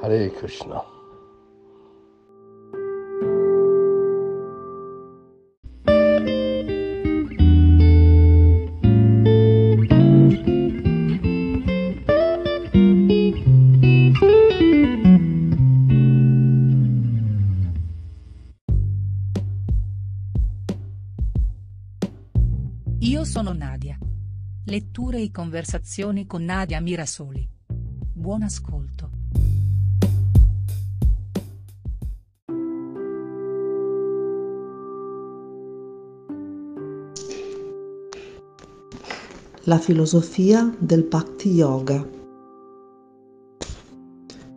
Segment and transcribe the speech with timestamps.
[0.00, 0.80] Hare Krishna.
[23.00, 23.98] Io sono Nadia.
[24.66, 27.48] Letture e conversazioni con Nadia Mirasoli.
[27.66, 29.17] Buon ascolto.
[39.68, 42.02] La filosofia del Bhakti Yoga.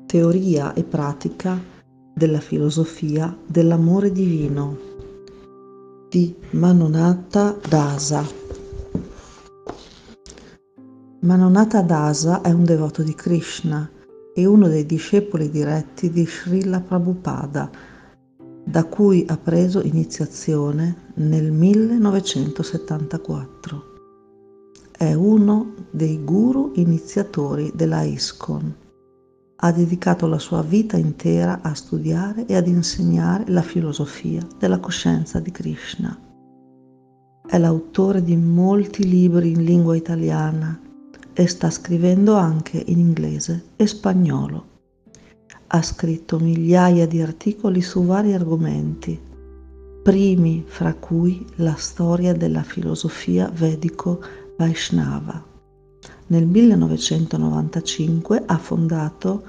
[0.05, 1.61] Teoria e pratica
[2.13, 4.77] della filosofia dell'amore divino
[6.07, 8.25] di Manonata Dasa.
[11.19, 13.91] Manonata Dasa è un devoto di Krishna
[14.33, 17.69] e uno dei discepoli diretti di Srila Prabhupada,
[18.63, 23.90] da cui ha preso iniziazione nel 1974.
[25.01, 28.75] È uno dei guru iniziatori della ISKCON.
[29.55, 35.39] Ha dedicato la sua vita intera a studiare e ad insegnare la filosofia della coscienza
[35.39, 36.15] di Krishna.
[37.47, 40.79] È l'autore di molti libri in lingua italiana
[41.33, 44.65] e sta scrivendo anche in inglese e spagnolo.
[45.65, 49.19] Ha scritto migliaia di articoli su vari argomenti,
[50.03, 54.19] primi fra cui la storia della filosofia vedico
[54.61, 55.43] Vaishnava.
[56.27, 59.43] Nel 1995 ha fondato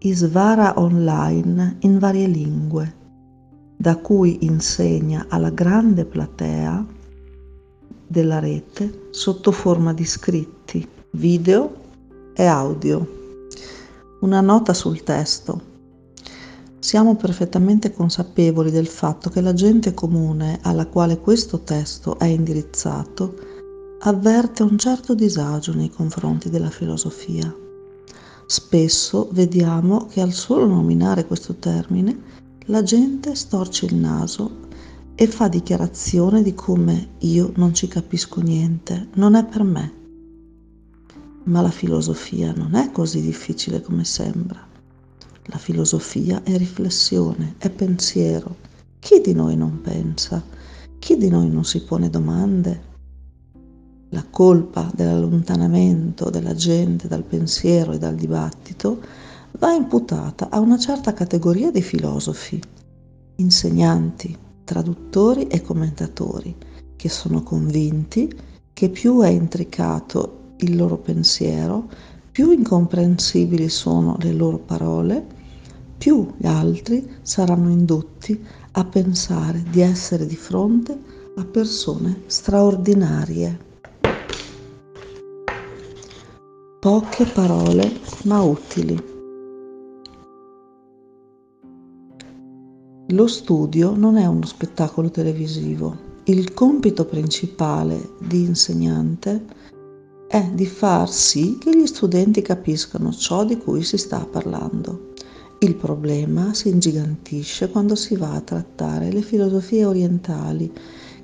[0.00, 2.94] Isvara Online in varie lingue,
[3.74, 6.84] da cui insegna alla grande platea
[8.06, 11.74] della rete sotto forma di scritti, video
[12.34, 13.20] e audio.
[14.20, 15.70] Una nota sul testo.
[16.78, 23.51] Siamo perfettamente consapevoli del fatto che la gente comune alla quale questo testo è indirizzato
[24.04, 27.54] avverte un certo disagio nei confronti della filosofia.
[28.46, 32.30] Spesso vediamo che al solo nominare questo termine
[32.66, 34.68] la gente storce il naso
[35.14, 39.92] e fa dichiarazione di come io non ci capisco niente, non è per me.
[41.44, 44.66] Ma la filosofia non è così difficile come sembra.
[45.44, 48.56] La filosofia è riflessione, è pensiero.
[48.98, 50.42] Chi di noi non pensa?
[50.98, 52.90] Chi di noi non si pone domande?
[54.14, 59.00] La colpa dell'allontanamento della gente dal pensiero e dal dibattito
[59.52, 62.60] va imputata a una certa categoria di filosofi,
[63.36, 66.54] insegnanti, traduttori e commentatori,
[66.94, 68.30] che sono convinti
[68.74, 71.88] che più è intricato il loro pensiero,
[72.30, 75.24] più incomprensibili sono le loro parole,
[75.96, 81.00] più gli altri saranno indotti a pensare di essere di fronte
[81.36, 83.70] a persone straordinarie.
[86.82, 89.00] Poche parole ma utili.
[93.06, 95.96] Lo studio non è uno spettacolo televisivo.
[96.24, 99.44] Il compito principale di insegnante
[100.26, 105.12] è di far sì che gli studenti capiscano ciò di cui si sta parlando.
[105.60, 110.72] Il problema si ingigantisce quando si va a trattare le filosofie orientali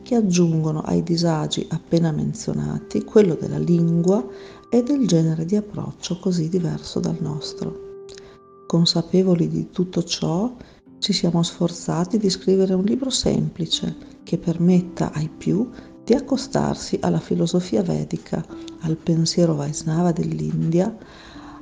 [0.04, 4.24] che aggiungono ai disagi appena menzionati quello della lingua
[4.70, 8.04] e del genere di approccio così diverso dal nostro.
[8.66, 10.54] Consapevoli di tutto ciò,
[10.98, 15.70] ci siamo sforzati di scrivere un libro semplice che permetta ai più
[16.04, 18.44] di accostarsi alla filosofia vedica,
[18.80, 20.94] al pensiero Vaisnava dell'India,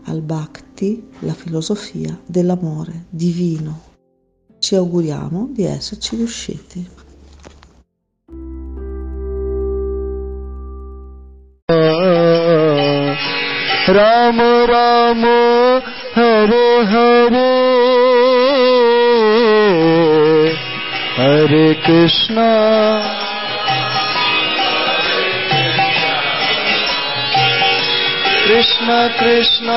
[0.04, 3.94] al Bhakti, la filosofia dell'amore divino.
[4.58, 6.95] Ci auguriamo di esserci riusciti.
[13.88, 15.24] رام رام
[16.16, 17.52] ہرے ہرے
[21.18, 22.50] ہرے کرشنا۔
[28.46, 29.68] کرشن کرشن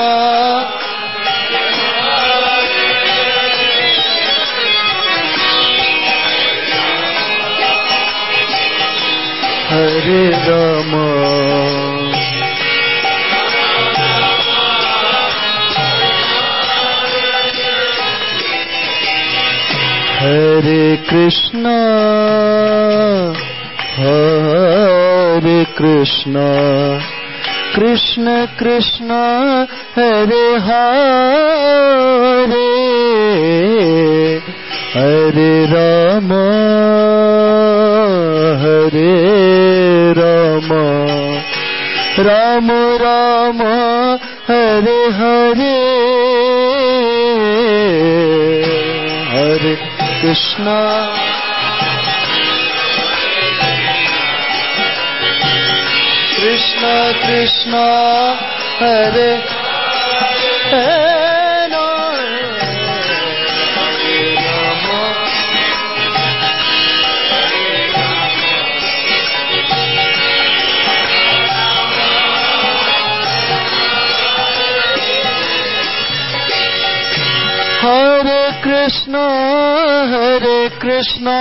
[9.72, 11.89] ہرے رام۔
[20.19, 21.80] Hare Krishna
[23.95, 27.00] Hare Krishna
[27.74, 31.00] Krishna Krishna Hare Hare
[34.92, 36.48] Hare Rama
[38.60, 40.83] Hare Rama
[42.18, 45.80] Rama Rama Hare Hare
[48.12, 48.49] Hare
[50.30, 50.80] Krishna.
[56.38, 58.38] Krishna Krishna
[58.78, 59.42] Hare
[77.81, 79.49] Hare Krishna,
[80.07, 81.40] Hare Krishna,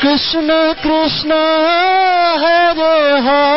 [0.00, 1.42] Krishna Krishna,
[2.42, 3.55] Hare Hare,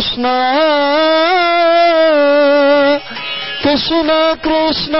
[0.00, 0.44] سنا
[3.64, 4.94] کشن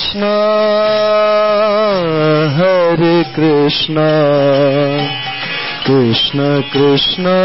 [0.00, 0.32] Hare Krishna
[2.56, 4.10] Hare Krishna.
[5.84, 7.38] Krishna Krishna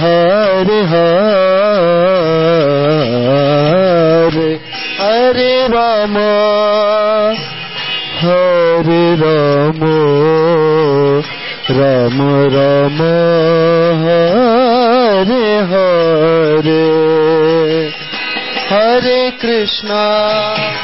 [0.00, 1.20] Hare Hare.
[4.98, 6.32] Hare Rama
[8.18, 9.96] Hare Rama.
[11.68, 13.16] Rama Rama
[14.02, 16.84] Hare Hare.
[18.68, 20.83] Hare Krishna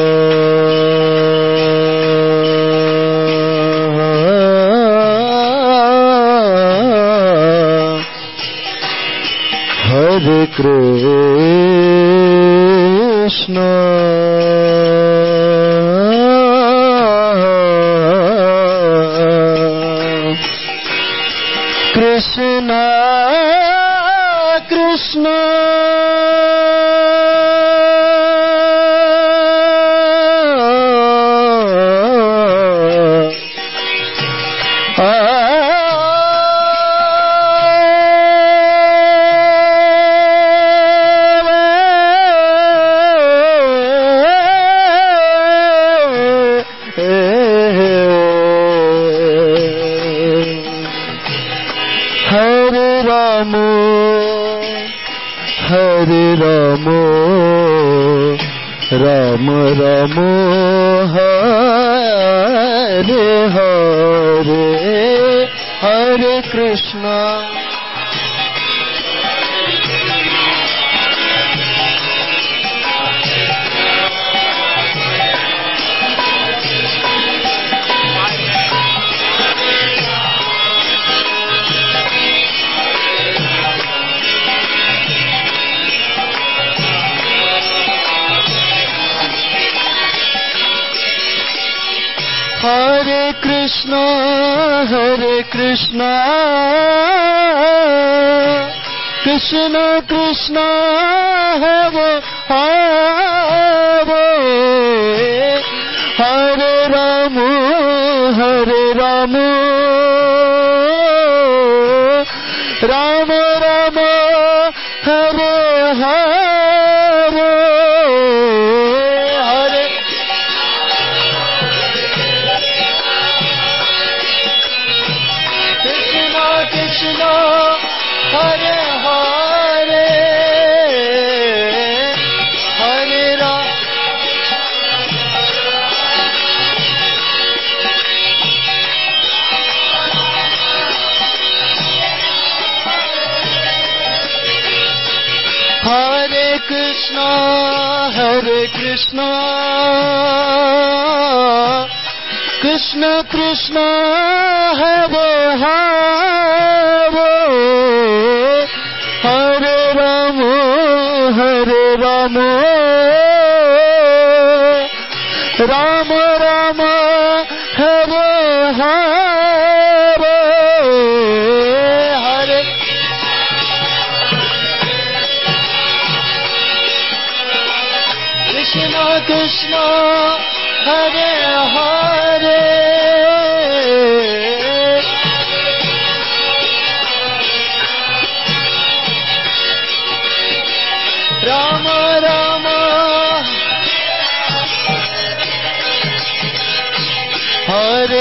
[13.31, 13.80] Krishna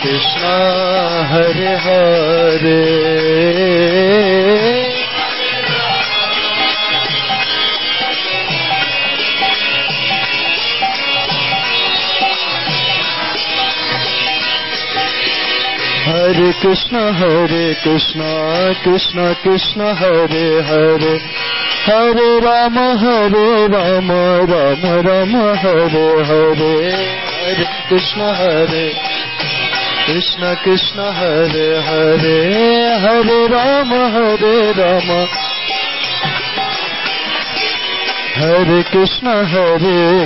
[0.00, 2.56] Krishna Krishna Hare Hare
[16.04, 21.18] Hare Krishna Hare Krishna Krishna Krishna Hare Hare
[21.86, 29.05] Hare Rama Hare Rama Rama Rama Hare Hare Hare Krishna Hare
[30.06, 31.54] کشن کشن ہر
[31.86, 32.24] ہر
[32.96, 34.44] ہر رام ہر
[34.76, 35.10] رام
[38.36, 39.84] ہر کشن ہر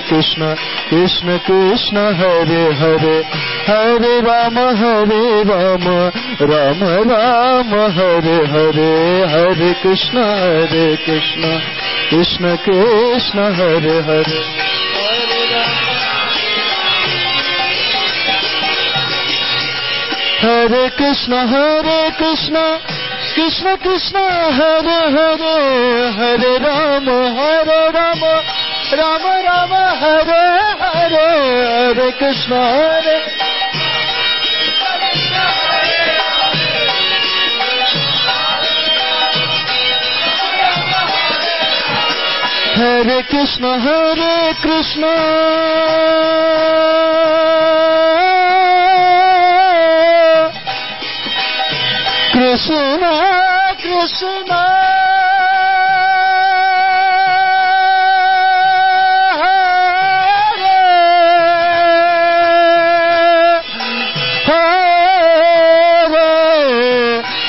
[0.08, 0.42] کشن
[0.90, 3.06] کشن کشن ہر ہر
[3.68, 5.88] ہر رام ہرے رام
[6.42, 8.80] رام رام ہر ہر
[9.32, 11.58] ہر کشن ہر کشن
[12.10, 14.68] کشن کشن ہر ہر
[20.40, 22.80] Hare Krishna Hare Krishna
[23.34, 24.24] Krishna Krishna
[24.58, 28.32] Hare Hare Hare Rama Hare Rama
[29.00, 30.44] Rama Rama Hare
[30.80, 31.28] Hare
[31.92, 33.18] Hare Krishna Hare
[42.80, 45.14] Hare Krishna Hare Krishna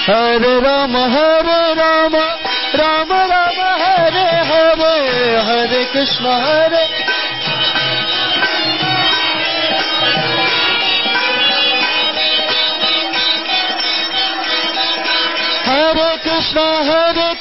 [0.06, 1.46] سر رام ہر
[1.78, 2.16] رام
[2.74, 4.16] رام رام ہر
[4.50, 4.82] ہر
[5.46, 6.61] ہر کشم ہر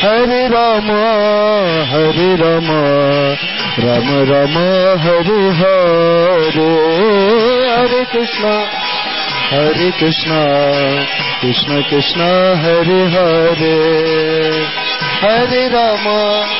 [0.00, 3.36] Hare Rama, Hare Rama,
[3.76, 6.70] Rama Rama, Hare Hare,
[7.68, 8.54] Hare Krishna,
[9.50, 11.06] Hare Krishna,
[11.40, 13.76] Krishna Krishna, Hare Hare,
[15.20, 16.59] Hare Rama.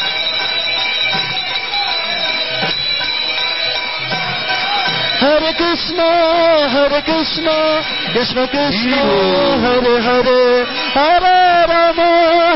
[5.21, 5.99] ہر کشن
[6.73, 7.45] ہر کشن
[8.13, 8.93] کشن کشن
[9.63, 10.27] ہر ہر۔
[10.95, 11.21] ہر
[11.69, 11.99] رام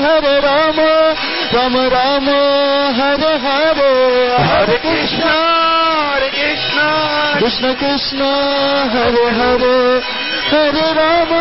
[0.03, 0.79] ہر رام
[1.53, 2.29] رم رام
[2.97, 3.79] ہر ہر۔
[4.39, 6.79] ہر کشن ہر کشن۔
[7.39, 8.21] کشن کشن
[8.93, 9.63] ہر ہر۔
[10.51, 11.33] ہر رام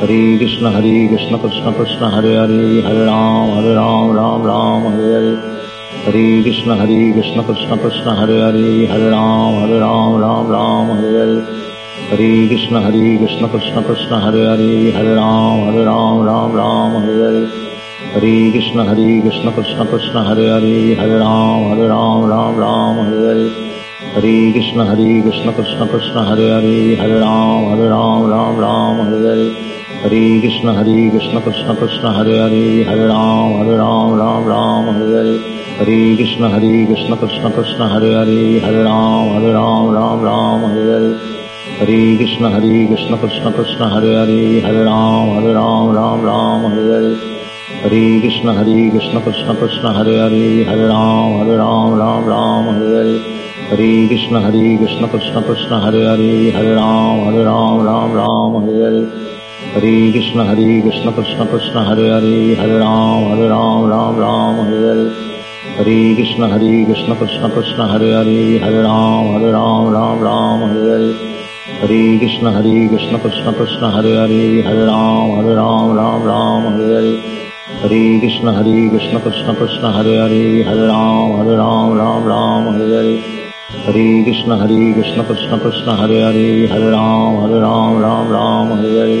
[0.00, 5.14] ہری کشن ہری کشن کشن کشن ہرے ہری ہر رام ہر رام رام رام ہرے
[5.14, 5.34] ہری
[6.06, 11.18] ہری کشن ہری کشن کشن کشن ہرے ہری ہر رام ہر رام رام رام ہرے
[11.18, 11.38] ہری
[12.10, 17.22] ہری کشن ہری کشن کشن کشن ہرے ہری ہر رام ہر رام رام رام ہرے
[17.22, 17.44] ہری
[18.14, 23.26] ہری کشن ہری کشن کشن کشن ہرے ہری ہر رام ہر رام رام رام ہرے
[23.26, 23.48] ہری
[24.16, 29.28] ہری کشن ہری کشن کشن کشن ہرے ہری ہر رام ہر رام رام رام ہرے
[29.28, 29.48] ہری
[30.04, 35.14] ہری کشن ہری کشن کشن کشن ہرے ہری ہرے رام ہرے رام رام رام ہری
[35.14, 35.36] ہری
[35.80, 40.88] ہری کشن ہری کشن کشن کشن ہرے ہری ہرے رام ہرے رام رام رام ہری
[40.90, 41.12] ہری
[41.80, 46.90] ہری کشن ہری کشن کشن کشن ہرے ہری ہرے رام ہرے رام رام رام ہری
[46.90, 47.14] ہری
[47.84, 52.94] ہری کشن ہری کشن کشن کشن ہرے ہری ہرے رام ہرے رام رام رام ہری
[52.94, 53.18] ہری
[53.70, 58.82] ہری کشن ہری کشن کشن کشن ہرے ہری ہرے رام ہرے رام رام رام ہری
[58.82, 59.04] ہری
[59.74, 64.84] ہری کشن ہری کشن کشن کشن ہر ہری ہر رام ہر رام رام رام ہر
[64.84, 65.04] ہرے
[65.78, 70.80] ہری کشن ہری کشن کشن کشن ہرے ہری ہرے رام ہر رام رام رام ہر
[70.86, 71.12] ہرے
[71.82, 76.92] ہری کشن ہری کشن کشن کشن ہرے ہری ہرے رام ہر رام رام رام ہر
[76.92, 77.14] ہرے
[77.82, 82.94] ہری کشن ہری کشن کشن کشن ہر ہری ہر رام ہر رام رام رام ہر
[82.94, 83.12] ہر
[83.86, 88.98] ہری کشن ہری کشن کشن کشن ہر ہری ہر رام ہر رام رام رام ہر
[88.98, 89.20] ہری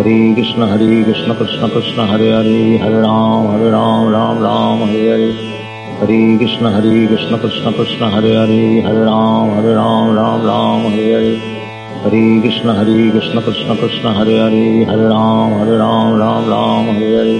[0.00, 5.10] Hare Krishna Hare Krishna Krishna Krishna Hare Hare Hare Ram Hare Ram Ram Ram Hare
[5.12, 5.32] Hare
[6.00, 11.12] Hare Krishna Hare Krishna Krishna Krishna Hare Hare Hare Ram Hare Ram Ram Ram Hare
[11.16, 11.36] Hare
[12.04, 17.16] Hare Krishna Hare Krishna Krishna Krishna Hare Hare Hare Ram Hare Ram Ram Ram Hare
[17.20, 17.36] Hare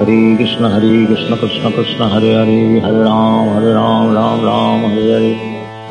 [0.00, 5.12] Hare Krishna Hare Krishna Krishna Krishna Hare Hare Hare Ram Hare Ram Ram Ram Hare
[5.12, 5.34] Hare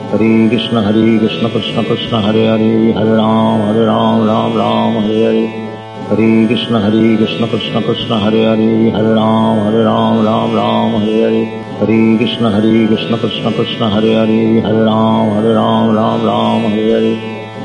[0.10, 5.26] Hare Krishna Hare Krishna Krishna Krishna Hare Hare Hare Ram Hare Ram Ram Ram Hare
[5.30, 5.71] Hare
[6.12, 11.22] Hare Krishna Hare Krishna Krishna Krishna Hare Hare Hare Ram Hare Ram Ram Ram Hare
[11.24, 11.46] Hare
[11.80, 16.92] Hare Krishna Hare Krishna Krishna Krishna Hare Hare Hare Ram Hare Ram Ram Ram Hare
[16.96, 17.16] Hare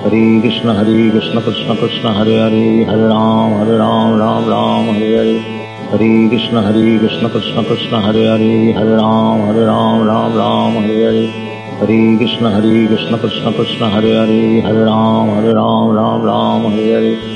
[0.04, 5.16] Hare Krishna Hare Krishna Krishna Krishna Hare Hare Hare Ram Hare Ram Ram Ram Hare
[5.18, 5.40] Hare
[5.90, 11.02] Hare Krishna Hare Krishna Krishna Krishna Hare Hare Hare Ram Hare Ram Ram Ram Hare
[11.08, 11.26] Hare
[11.80, 16.94] Hare Krishna Hare Krishna Krishna Krishna Hare Hare Hare Ram Hare Ram Ram Ram Hare
[16.94, 17.35] Hare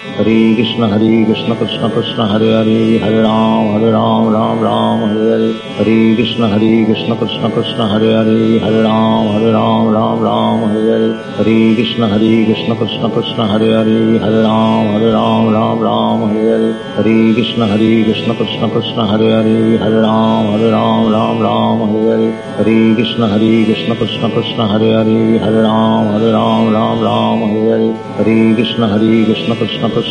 [0.21, 5.29] Hare Krishna Hare Krishna Krishna Krishna Hare Hare Hare Ram Hare Ram Ram Ram Hare
[5.33, 10.59] Hare Hare Krishna Hare Krishna Krishna Krishna Hare Hare Hare Ram Hare Ram Ram Ram
[10.69, 15.79] Hare Hare Hare Krishna Hare Krishna Krishna Krishna Hare Hare Hare Ram Hare Ram Ram
[15.87, 21.11] Ram Hare Hare Hare Krishna Hare Krishna Krishna Krishna Hare Hare Hare Ram Hare Ram
[21.15, 22.29] Ram Ram Hare Hare
[22.61, 27.73] Hare Krishna Hare Krishna Krishna Krishna Hare Hare Hare Ram Hare Ram Ram Ram Hare
[27.73, 27.89] Hare
[28.21, 30.10] Hare Krishna Hare Krishna Krishna Krishna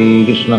[0.01, 0.57] Krishna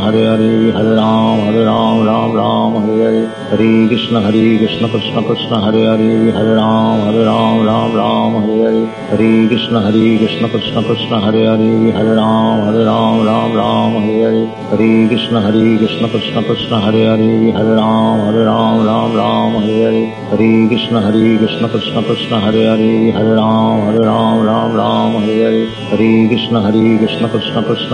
[0.00, 5.22] Hare Hare Hare Ram Hare Ram Ram Ram Hare Hare Hare Krishna Hare Krishna Krishna
[5.22, 10.48] Krishna Hare Hare Hare Ram Hare Ram Ram Ram Hare Hare Hare Krishna Hare Krishna
[10.50, 15.78] Krishna Krishna Hare Hare Hare Ram Hare Ram Ram Ram Hare Hare Hare Krishna Hare
[15.78, 21.00] Krishna Krishna Krishna Hare Hare Hare Ram Hare Ram Ram Ram Hare Hare Hare Krishna
[21.00, 26.28] Hare Krishna Krishna Krishna Hare Hare Hare Ram Hare Ram Ram Ram Hare Hare Hare
[26.28, 27.93] Krishna Hare Krishna Krishna Krishna Hare Hare Hare Ram Hare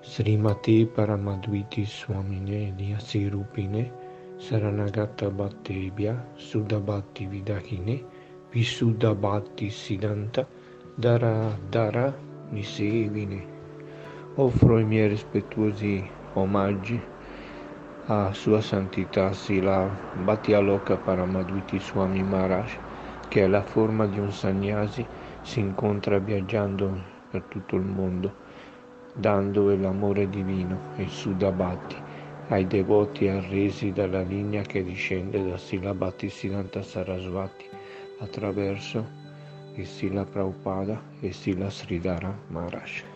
[0.00, 3.92] Srimati Paramadviti Swamine Nyasi Rupine
[4.38, 8.02] Saranagata Bhattebhya Sudabhati Vidahine
[8.50, 10.46] Visudabhati Siddhanta
[10.98, 12.14] Dara Dara
[12.50, 13.44] Nisevine.
[14.36, 16.98] Offro i miei rispettuosi omaggi
[18.06, 22.78] a Sua Santità Sila Bhattialoka Paramadviti Swami Maharaj
[23.28, 25.06] che è la forma di un sannyasi,
[25.46, 28.34] si incontra viaggiando per tutto il mondo,
[29.14, 31.94] dando l'amore divino, il Sudabhati,
[32.48, 37.64] ai devoti arresi dalla linea che discende da Sila Bhattisiddhanta Sarasvati
[38.18, 39.06] attraverso
[39.74, 43.15] il Sila Prabhupada e Sila Sridhara Maharaj.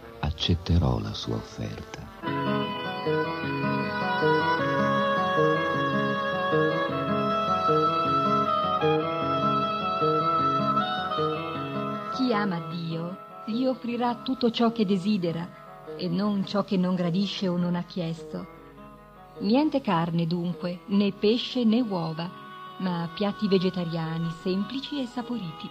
[0.21, 1.99] accetterò la sua offerta.
[12.15, 15.59] Chi ama Dio gli offrirà tutto ciò che desidera
[15.97, 18.59] e non ciò che non gradisce o non ha chiesto.
[19.39, 22.29] Niente carne dunque, né pesce né uova,
[22.77, 25.69] ma piatti vegetariani semplici e saporiti.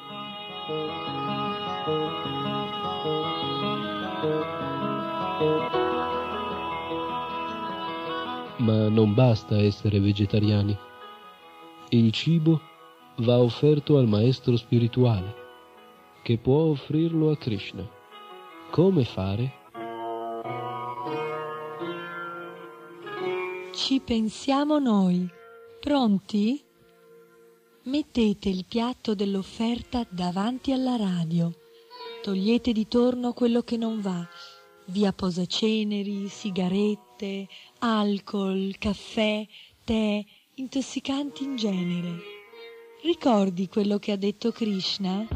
[8.58, 10.76] Ma non basta essere vegetariani.
[11.88, 12.60] Il cibo
[13.16, 15.34] va offerto al maestro spirituale,
[16.22, 17.88] che può offrirlo a Krishna.
[18.70, 19.52] Come fare?
[23.72, 25.26] Ci pensiamo noi.
[25.80, 26.62] Pronti?
[27.84, 31.50] Mettete il piatto dell'offerta davanti alla radio.
[32.22, 34.28] Togliete di torno quello che non va.
[34.90, 37.46] Via posaceneri, sigarette,
[37.78, 39.46] alcol, caffè,
[39.84, 40.24] tè,
[40.54, 42.08] intossicanti in genere.
[43.04, 45.28] Ricordi quello che ha detto Krishna?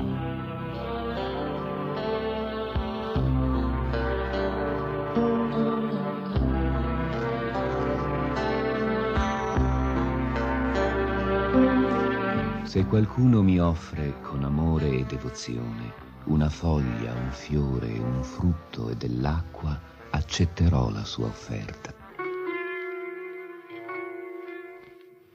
[12.65, 18.97] Se qualcuno mi offre con amore e devozione una foglia, un fiore, un frutto e
[18.97, 19.79] dell'acqua,
[20.11, 21.93] accetterò la sua offerta.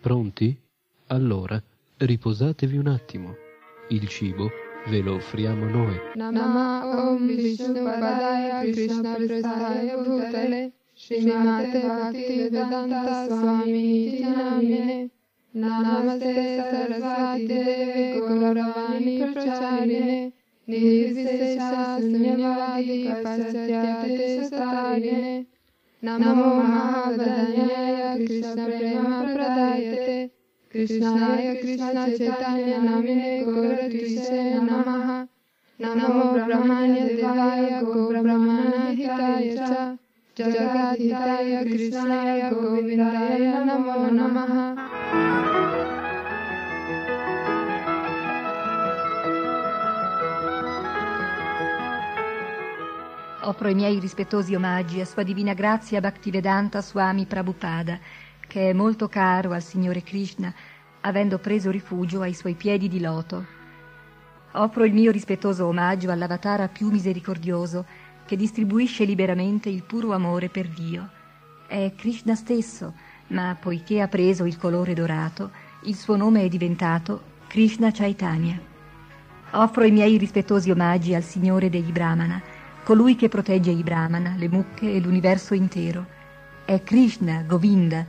[0.01, 0.57] Pronti?
[1.07, 1.61] Allora,
[1.97, 3.35] riposatevi un attimo.
[3.89, 4.49] Il cibo
[4.87, 5.99] ve lo offriamo noi.
[6.15, 15.09] Nama Om Vishnu Padaya Krishna Prasthaya Bhutale Srimate Bhakti Vedanta Swami Namine
[15.51, 20.33] Namaste Sarasvati Deve Gauravani Pracharine
[20.68, 25.32] प्रचारिणे निर्विशेषशून्यवादी पश्चात्यदेशतारिणे
[26.02, 30.16] नमो महावदन्याय कृष्णप्रेमप्रदायते
[30.72, 35.08] कृष्णाय कृष्णचैतन्य नमिने गौरद्विषे नमः
[35.80, 39.58] नमो ब्रह्मण्यदेवाय गोब्रह्मणहिताय च
[40.36, 44.52] जगद्धिताय कृष्णाय गोविन्दाय नमो नमः
[53.41, 57.97] Offro i miei rispettosi omaggi a Sua Divina Grazia Bhaktivedanta Swami Prabhupada,
[58.45, 60.53] che è molto caro al Signore Krishna,
[61.01, 63.45] avendo preso rifugio ai suoi piedi di loto.
[64.51, 67.85] Offro il mio rispettoso omaggio all'avatara più misericordioso,
[68.25, 71.09] che distribuisce liberamente il puro amore per Dio.
[71.65, 72.93] È Krishna stesso,
[73.27, 75.51] ma poiché ha preso il colore dorato,
[75.83, 78.59] il suo nome è diventato Krishna Chaitanya.
[79.51, 84.49] Offro i miei rispettosi omaggi al Signore degli Brahmana, colui che protegge i Brahmana, le
[84.49, 86.05] mucche e l'universo intero.
[86.65, 88.05] È Krishna, Govinda,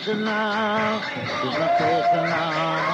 [0.06, 1.00] Hare Krishna,
[1.40, 2.93] Krishna Krishna,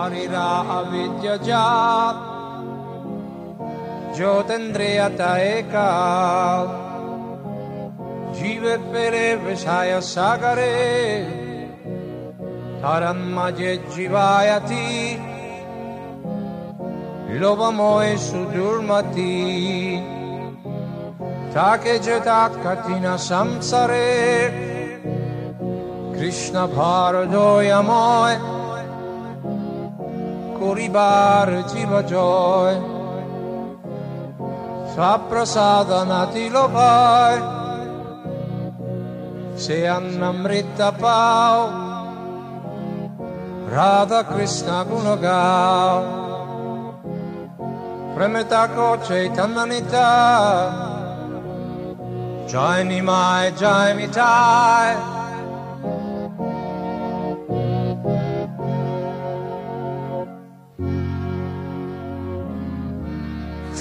[0.00, 2.20] सारिरा अविद्यजात
[4.16, 5.88] ज्योतिन्द्रियत एका
[8.38, 10.72] जीवित पेरे विषय सागरे
[12.82, 14.88] तरन्मजे जीवायति
[17.40, 19.30] लोभमोय सुदुर्मति
[21.54, 24.12] ताके जतात कठिन संसारे
[26.18, 28.59] कृष्ण भारदोयमय করিবার
[30.61, 32.73] kuribare jiva joy
[34.93, 37.37] saprasadana tilopai
[39.63, 41.61] se annamrita pau
[43.73, 46.21] radha krishna gunagao
[48.13, 50.09] Premetako Chaitanya Nita
[52.51, 55.20] Jai Nimai Jai Mitai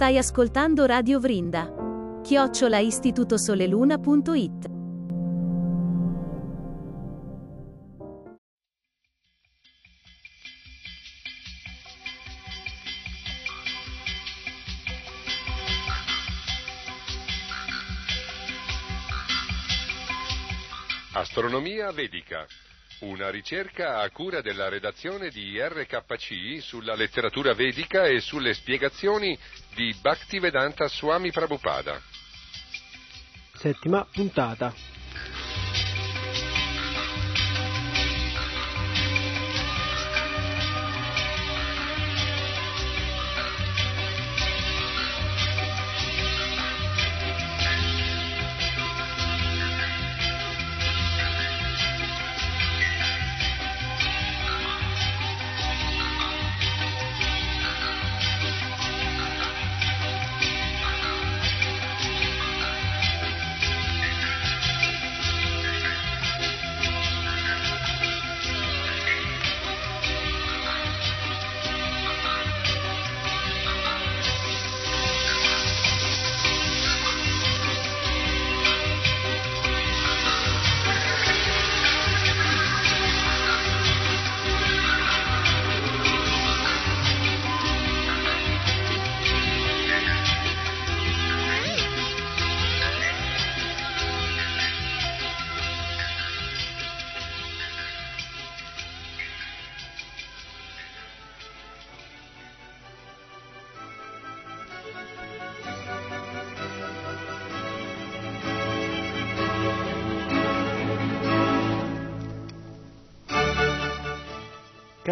[0.00, 1.70] Stai ascoltando Radio Vrinda.
[2.22, 4.70] Chiocciola istitutosoleluna.it
[21.12, 22.46] Astronomia vedica.
[23.00, 29.38] Una ricerca a cura della redazione di RKC sulla letteratura vedica e sulle spiegazioni
[29.74, 31.98] di Bhaktivedanta Swami Prabhupada.
[33.54, 34.74] Settima puntata.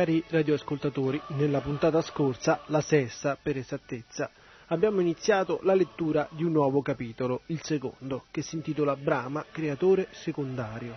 [0.08, 4.30] Cari radioascoltatori, nella puntata scorsa, la sesta per esattezza,
[4.68, 10.08] abbiamo iniziato la lettura di un nuovo capitolo, il secondo, che si intitola Brahma, creatore
[10.12, 10.96] secondario.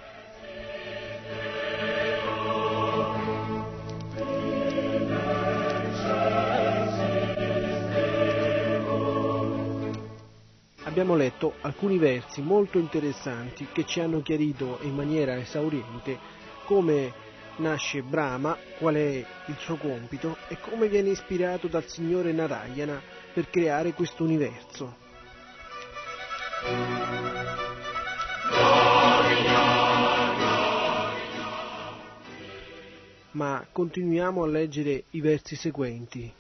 [10.84, 16.18] Abbiamo letto alcuni versi molto interessanti che ci hanno chiarito in maniera esauriente
[16.64, 17.28] come
[17.62, 23.02] nasce Brahma, qual è il suo compito e come viene ispirato dal signore Narayana
[23.34, 24.98] per creare questo universo.
[33.32, 36.34] Ma continuiamo a leggere i versi seguenti.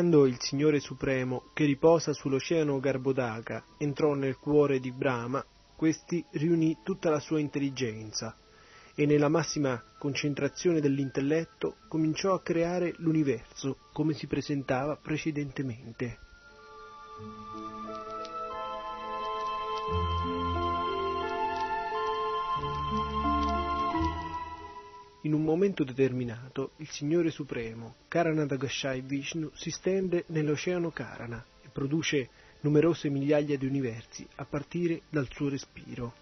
[0.00, 5.44] Quando il Signore Supremo, che riposa sull'oceano Garbodaka, entrò nel cuore di Brahma,
[5.76, 8.34] questi riunì tutta la sua intelligenza
[8.94, 16.18] e nella massima concentrazione dell'intelletto cominciò a creare l'universo come si presentava precedentemente.
[25.22, 32.30] In un momento determinato, il Signore Supremo, Karanadagashai Vishnu, si stende nell'oceano Karana e produce
[32.60, 36.14] numerose migliaia di universi a partire dal suo respiro.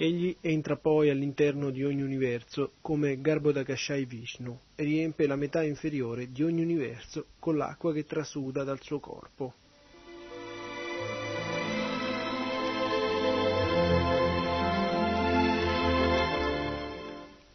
[0.00, 6.30] Egli entra poi all'interno di ogni universo come Garbhodakashai Vishnu e riempie la metà inferiore
[6.30, 9.54] di ogni universo con l'acqua che trasuda dal suo corpo.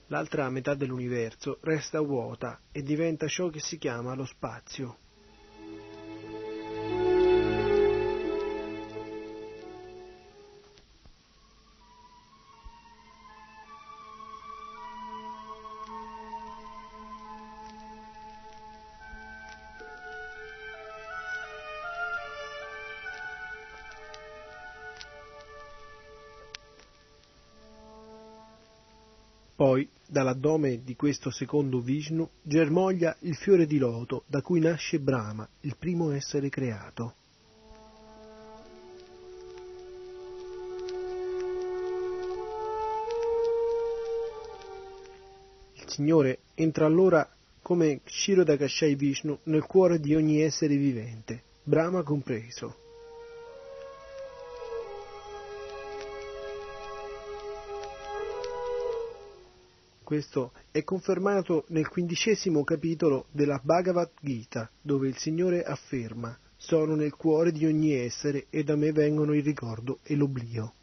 [0.08, 4.98] L'altra metà dell'universo resta vuota e diventa ciò che si chiama lo spazio.
[30.44, 35.78] Dall'addome di questo secondo Vishnu, germoglia il fiore di loto da cui nasce Brahma, il
[35.80, 37.16] primo essere creato.
[45.76, 47.28] Il Signore entra allora
[47.62, 52.83] come Kshirodakashai Vishnu nel cuore di ogni essere vivente, Brahma compreso.
[60.04, 67.16] Questo è confermato nel quindicesimo capitolo della Bhagavad Gita, dove il Signore afferma sono nel
[67.16, 70.74] cuore di ogni essere e da me vengono il ricordo e l'oblio.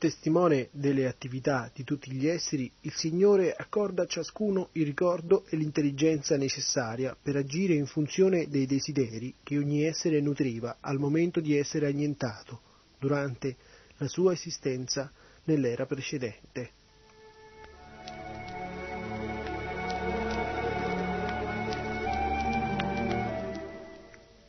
[0.00, 5.58] Testimone delle attività di tutti gli esseri, il Signore accorda a ciascuno il ricordo e
[5.58, 11.54] l'intelligenza necessaria per agire in funzione dei desideri che ogni essere nutriva al momento di
[11.54, 12.62] essere annientato,
[12.98, 13.56] durante
[13.98, 15.12] la sua esistenza
[15.44, 16.70] nell'era precedente.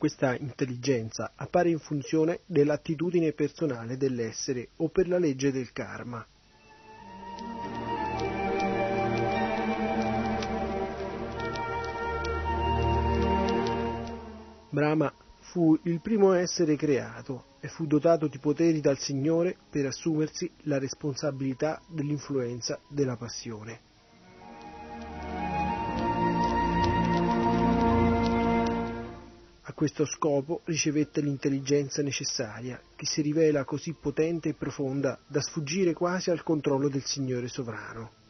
[0.02, 6.26] Questa intelligenza appare in funzione dell'attitudine personale dell'essere o per la legge del karma.
[14.70, 20.50] Brahma fu il primo essere creato e fu dotato di poteri dal Signore per assumersi
[20.62, 23.91] la responsabilità dell'influenza della passione.
[29.72, 35.94] A questo scopo ricevette l'intelligenza necessaria, che si rivela così potente e profonda da sfuggire
[35.94, 38.21] quasi al controllo del Signore sovrano.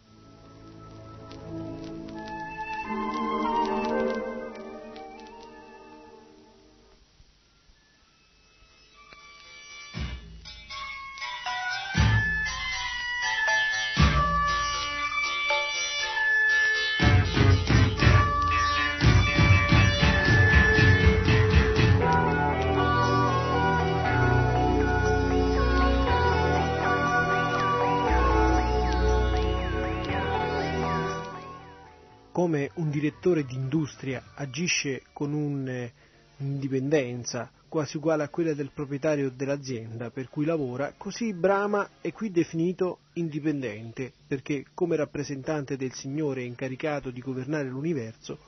[33.23, 40.45] Un direttore d'industria agisce con un'indipendenza quasi uguale a quella del proprietario dell'azienda per cui
[40.45, 47.69] lavora, così Brahma è qui definito indipendente, perché come rappresentante del Signore incaricato di governare
[47.69, 48.39] l'universo,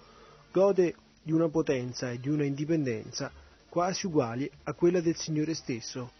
[0.51, 3.31] gode di una potenza e di una indipendenza
[3.69, 6.11] quasi uguali a quella del Signore stesso.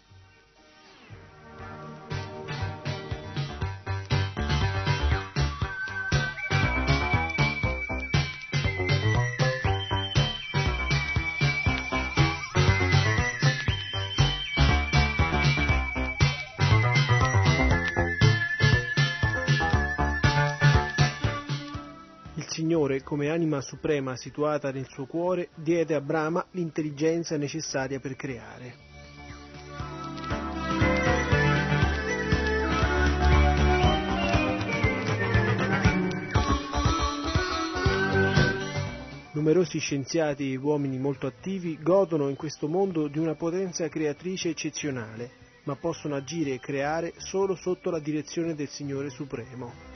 [22.75, 28.75] Signore, come anima suprema situata nel suo cuore, diede a Brahma l'intelligenza necessaria per creare.
[39.31, 45.31] Numerosi scienziati e uomini molto attivi godono in questo mondo di una potenza creatrice eccezionale,
[45.63, 49.94] ma possono agire e creare solo sotto la direzione del Signore Supremo.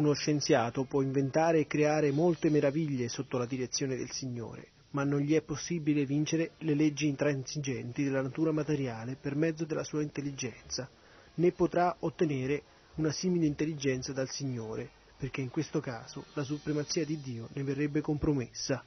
[0.00, 5.20] Uno scienziato può inventare e creare molte meraviglie sotto la direzione del Signore, ma non
[5.20, 10.88] gli è possibile vincere le leggi intransigenti della natura materiale per mezzo della sua intelligenza,
[11.34, 12.62] né potrà ottenere
[12.94, 14.88] una simile intelligenza dal Signore,
[15.18, 18.82] perché in questo caso la supremazia di Dio ne verrebbe compromessa.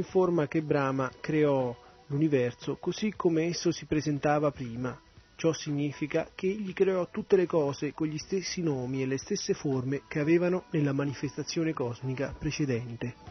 [0.00, 1.76] Informa che Brahma creò
[2.06, 4.98] l'universo così come esso si presentava prima.
[5.36, 9.54] Ciò significa che egli creò tutte le cose con gli stessi nomi e le stesse
[9.54, 13.29] forme che avevano nella manifestazione cosmica precedente.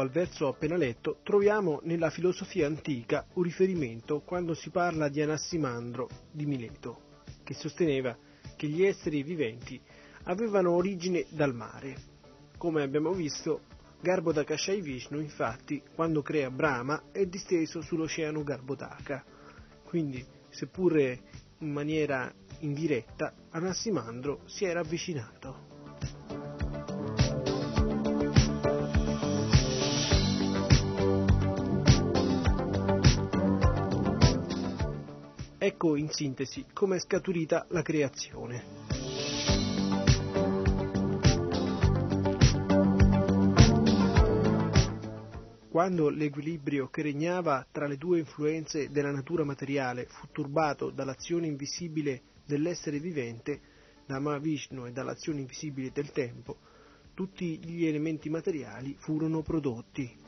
[0.00, 6.08] Al verso appena letto, troviamo nella filosofia antica un riferimento quando si parla di Anassimandro
[6.30, 8.16] di Mileto, che sosteneva
[8.56, 9.80] che gli esseri viventi
[10.24, 11.96] avevano origine dal mare.
[12.56, 13.62] Come abbiamo visto,
[14.00, 19.24] Garbhodakashai Vishnu, infatti, quando crea Brahma, è disteso sull'oceano Garbhodaka.
[19.84, 21.20] Quindi, seppure
[21.58, 25.67] in maniera indiretta, Anassimandro si era avvicinato.
[35.68, 38.64] Ecco in sintesi come è scaturita la creazione.
[45.68, 52.22] Quando l'equilibrio che regnava tra le due influenze della natura materiale fu turbato dall'azione invisibile
[52.46, 53.60] dell'essere vivente,
[54.06, 56.56] da Mahavishnu e dall'azione invisibile del tempo,
[57.12, 60.27] tutti gli elementi materiali furono prodotti.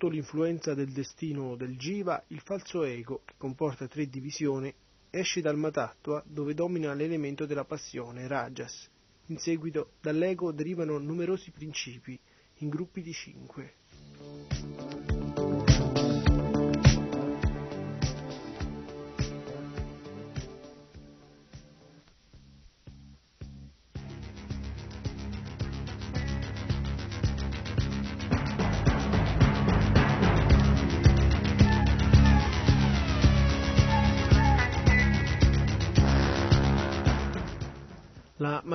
[0.00, 4.72] Sotto l'influenza del destino del Jiva, il falso ego, che comporta tre divisioni,
[5.10, 8.88] esce dal Matattva dove domina l'elemento della passione, Rajas.
[9.26, 12.18] In seguito dall'ego derivano numerosi principi,
[12.60, 13.74] in gruppi di cinque.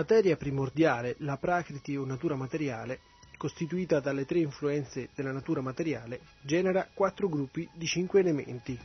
[0.05, 2.99] Materia primordiale, la prakriti o natura materiale,
[3.37, 8.79] costituita dalle tre influenze della natura materiale, genera quattro gruppi di cinque elementi.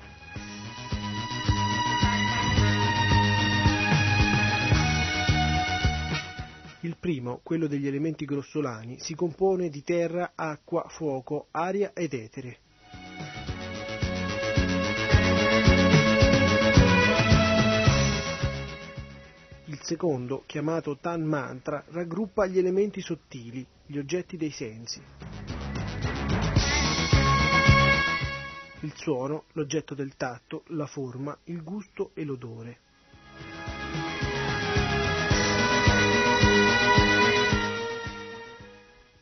[6.80, 12.60] Il primo, quello degli elementi grossolani, si compone di terra, acqua, fuoco, aria ed etere.
[19.80, 25.00] Il secondo, chiamato Tan Mantra, raggruppa gli elementi sottili, gli oggetti dei sensi.
[28.80, 32.78] Il suono, l'oggetto del tatto, la forma, il gusto e l'odore.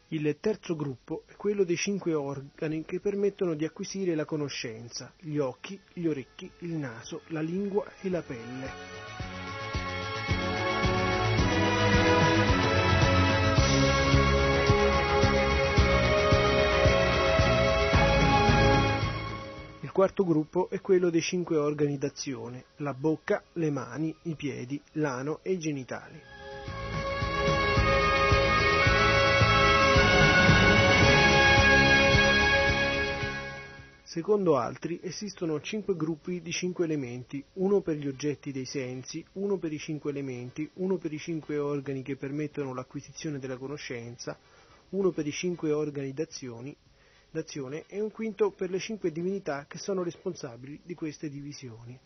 [0.08, 5.38] Il terzo gruppo è quello dei cinque organi che permettono di acquisire la conoscenza, gli
[5.38, 9.37] occhi, gli orecchi, il naso, la lingua e la pelle.
[19.98, 25.40] Quarto gruppo è quello dei cinque organi d'azione, la bocca, le mani, i piedi, l'ano
[25.42, 26.20] e i genitali.
[34.04, 39.56] Secondo altri esistono cinque gruppi di cinque elementi, uno per gli oggetti dei sensi, uno
[39.56, 44.38] per i cinque elementi, uno per i cinque organi che permettono l'acquisizione della conoscenza,
[44.90, 46.76] uno per i cinque organi d'azione
[47.38, 51.98] d'azione e un quinto per le cinque divinità che sono responsabili di queste divisioni.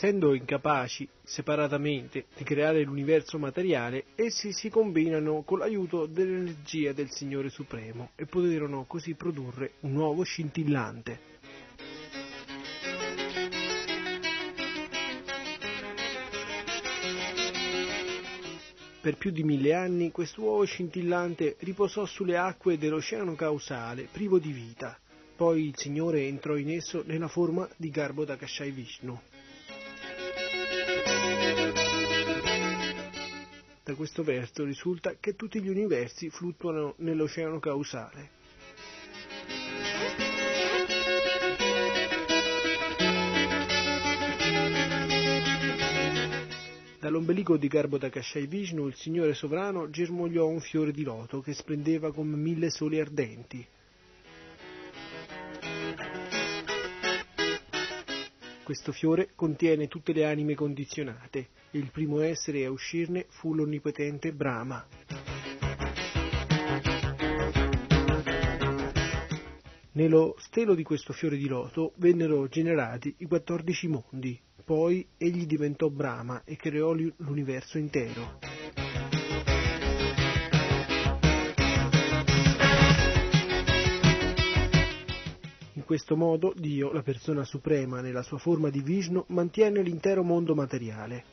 [0.00, 7.48] Essendo incapaci separatamente di creare l'universo materiale, essi si combinano con l'aiuto dell'energia del Signore
[7.48, 11.18] Supremo e poterono così produrre un nuovo scintillante.
[19.00, 24.96] per più di mille anni quest'uovo scintillante riposò sulle acque dell'oceano causale, privo di vita.
[25.34, 29.20] Poi il Signore entrò in esso nella forma di Garbhodakashai Vishnu.
[33.88, 38.28] Da questo verso risulta che tutti gli universi fluttuano nell'oceano causale.
[47.00, 52.36] Dall'ombelico di Garbhodakashai Vishnu il Signore sovrano germogliò un fiore di loto che splendeva come
[52.36, 53.66] mille soli ardenti.
[58.68, 64.30] Questo fiore contiene tutte le anime condizionate e il primo essere a uscirne fu l'onnipotente
[64.34, 64.86] Brahma.
[69.92, 75.88] Nello stelo di questo fiore di loto vennero generati i 14 mondi, poi egli diventò
[75.88, 78.57] Brahma e creò l'universo intero.
[85.88, 91.24] Questo modo Dio, la persona suprema nella sua forma di Vishnu, mantiene l'intero mondo materiale.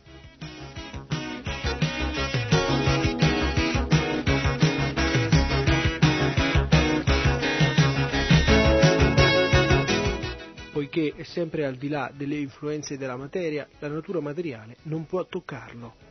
[10.72, 15.26] Poiché è sempre al di là delle influenze della materia, la natura materiale non può
[15.26, 16.05] toccarlo.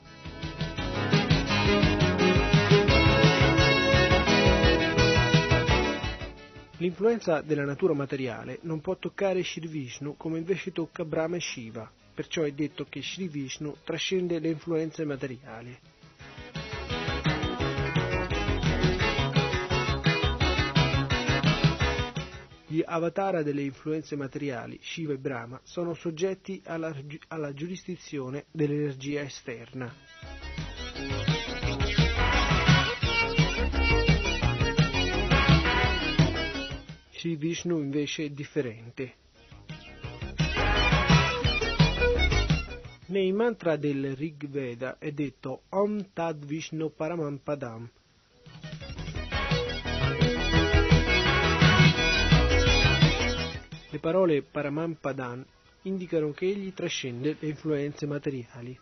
[6.85, 11.91] L'influenza della natura materiale non può toccare Shri Vishnu come invece tocca Brahma e Shiva,
[12.13, 15.79] perciò è detto che Shri Vishnu trascende le influenze materiali.
[22.67, 26.95] Gli avatara delle influenze materiali, Shiva e Brahma, sono soggetti alla,
[27.29, 29.91] alla giurisdizione dell'energia esterna.
[37.25, 39.15] Shri Vishnu invece è differente.
[43.07, 47.89] Nei mantra del Rig Veda è detto Om Tad Vishnu Paramam Padam.
[53.89, 55.43] Le parole Paramam Padan
[55.85, 58.79] indicano che egli trascende le influenze materiali.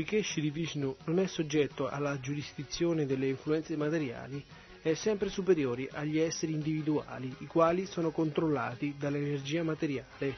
[0.00, 4.42] Poiché Shri Vishnu non è soggetto alla giurisdizione delle influenze materiali,
[4.80, 10.36] è sempre superiore agli esseri individuali, i quali sono controllati dall'energia materiale.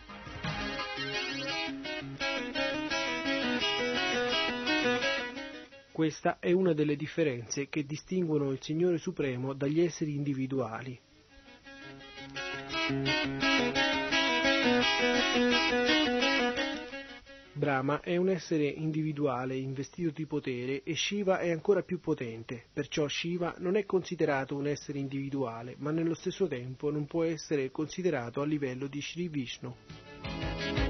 [5.93, 10.99] Questa è una delle differenze che distinguono il Signore Supremo dagli esseri individuali.
[17.55, 23.07] Brahma è un essere individuale investito di potere e Shiva è ancora più potente, perciò
[23.07, 28.41] Shiva non è considerato un essere individuale, ma nello stesso tempo non può essere considerato
[28.41, 30.82] a livello di Sri Vishnu.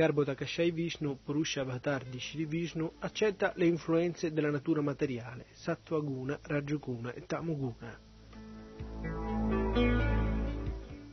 [0.00, 7.12] Garbhodakashai Vishnu, Purusha Avatar di Shri Vishnu, accetta le influenze della natura materiale, Sattvaguna, Rajoguna
[7.12, 8.00] e Tamoguna.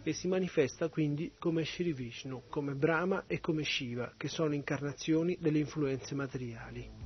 [0.03, 5.35] E si manifesta quindi come Shri Vishnu, come Brahma e come Shiva, che sono incarnazioni
[5.37, 6.96] delle influenze materiali.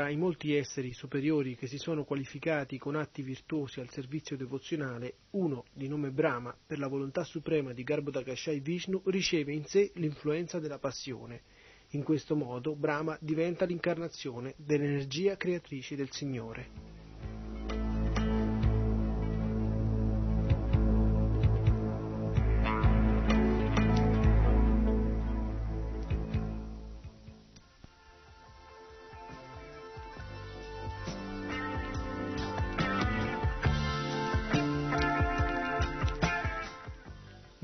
[0.00, 5.16] Tra i molti esseri superiori che si sono qualificati con atti virtuosi al servizio devozionale,
[5.32, 10.58] uno, di nome Brahma, per la volontà suprema di Garbhodakashai Vishnu, riceve in sé l'influenza
[10.58, 11.42] della passione.
[11.90, 16.99] In questo modo Brahma diventa l'incarnazione dell'energia creatrice del Signore.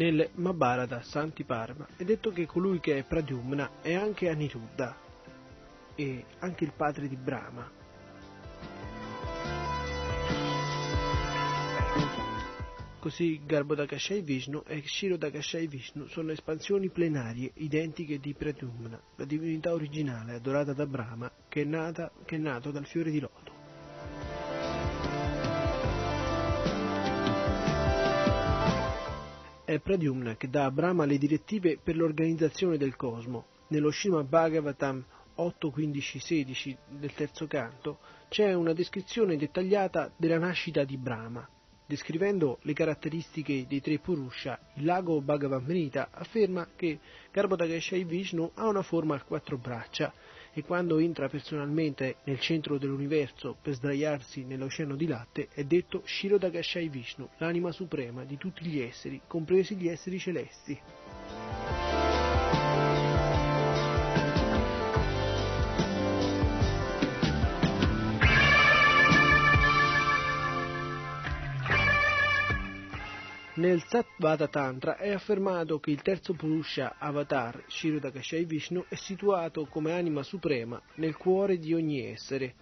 [0.06, 4.96] Nel Mahabharata Santiparma è detto che colui che è Pradyumna è anche Aniruddha
[5.96, 7.68] e anche il padre di Brahma.
[13.00, 20.34] Così Garbhodakasha Vishnu e Kshirodakasha Vishnu sono espansioni plenarie identiche di Pradyumna, la divinità originale
[20.34, 23.55] adorata da Brahma che è, nata, che è nato dal fiore di loto.
[29.76, 33.44] È Pradyumna che dà a Brahma le direttive per l'organizzazione del cosmo.
[33.68, 35.04] Nello Srimad Bhagavatam
[35.34, 37.98] 8, 15, 16 del terzo canto
[38.30, 41.46] c'è una descrizione dettagliata della nascita di Brahma.
[41.84, 46.98] Descrivendo le caratteristiche dei tre Purusha, il lago Bhagavamrita afferma che
[47.30, 50.10] Garbhodakasha Vishnu ha una forma a quattro braccia
[50.56, 56.80] e quando entra personalmente nel centro dell'universo per sdraiarsi nell'oceano di latte è detto Shirodakasha
[56.80, 60.80] Vishnu, l'anima suprema di tutti gli esseri, compresi gli esseri celesti.
[73.56, 79.92] Nel Satvada Tantra è affermato che il terzo Purusha Avatar, Shirodakashai Vishnu, è situato come
[79.92, 82.54] anima suprema nel cuore di ogni essere.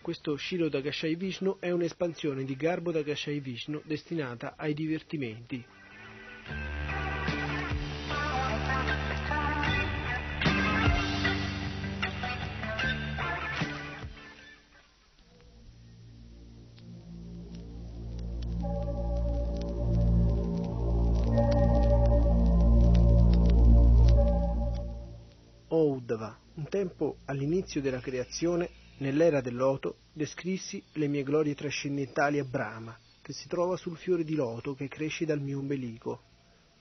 [0.00, 5.62] Questo Shirodakashai Vishnu è un'espansione di Garbhodakashai Vishnu destinata ai divertimenti.
[26.72, 28.70] Tempo all'inizio della creazione,
[29.00, 34.24] nell'era del loto, descrissi le mie glorie trascendentali a Brahma, che si trova sul fiore
[34.24, 36.22] di loto che cresce dal mio ombelico.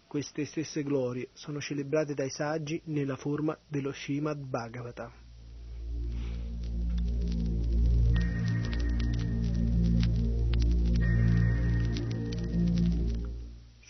[0.08, 5.21] Queste stesse glorie sono celebrate dai saggi nella forma dello Srimad Bhagavatam.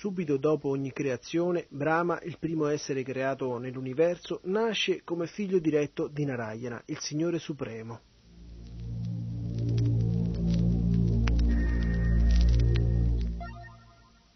[0.02, 6.26] Subito dopo ogni creazione, Brahma, il primo essere creato nell'universo, nasce come figlio diretto di
[6.26, 8.00] Narayana, il Signore Supremo.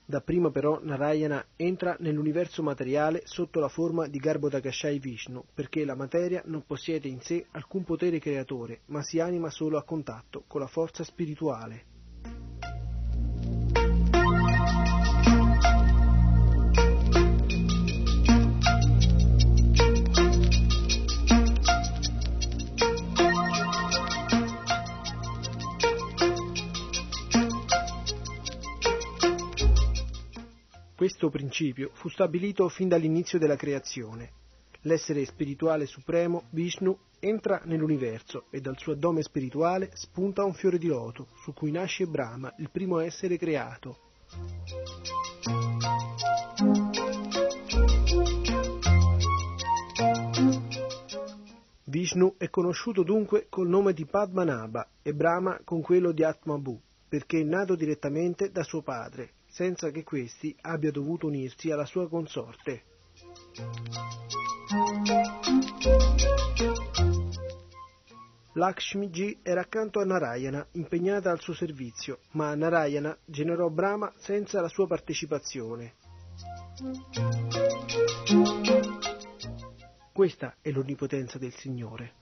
[0.05, 6.43] Dapprima però Narayana entra nell'universo materiale sotto la forma di Garbhodakashai Vishnu, perché la materia
[6.45, 10.67] non possiede in sé alcun potere creatore, ma si anima solo a contatto con la
[10.67, 11.94] forza spirituale.
[31.05, 34.31] Questo principio fu stabilito fin dall'inizio della creazione.
[34.81, 40.87] L'essere spirituale supremo, Vishnu, entra nell'universo e dal suo addome spirituale spunta un fiore di
[40.87, 43.99] loto, su cui nasce Brahma, il primo essere creato.
[51.83, 57.41] Vishnu è conosciuto dunque col nome di Padmanabha e Brahma con quello di Atmabu, perché
[57.41, 62.83] è nato direttamente da suo padre, senza che questi abbia dovuto unirsi alla sua consorte.
[68.55, 74.59] Lakshmi Ji era accanto a Narayana, impegnata al suo servizio, ma Narayana generò Brahma senza
[74.59, 75.93] la sua partecipazione.
[80.11, 82.13] Questa è l'onnipotenza del Signore.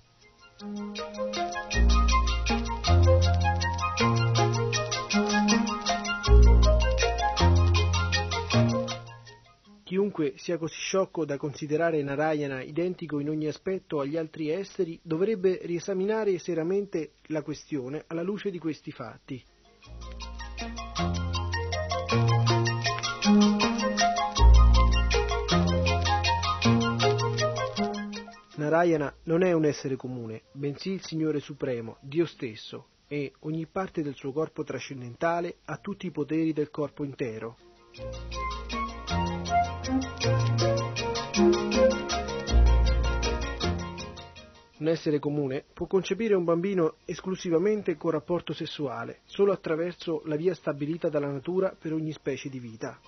[9.94, 15.60] Chiunque sia così sciocco da considerare Narayana identico in ogni aspetto agli altri esseri dovrebbe
[15.62, 19.44] riesaminare seriamente la questione alla luce di questi fatti.
[28.56, 34.02] Narayana non è un essere comune, bensì il Signore Supremo, Dio stesso, e ogni parte
[34.02, 37.58] del suo corpo trascendentale ha tutti i poteri del corpo intero.
[44.84, 50.54] Un essere comune può concepire un bambino esclusivamente con rapporto sessuale, solo attraverso la via
[50.54, 53.00] stabilita dalla natura per ogni specie di vita.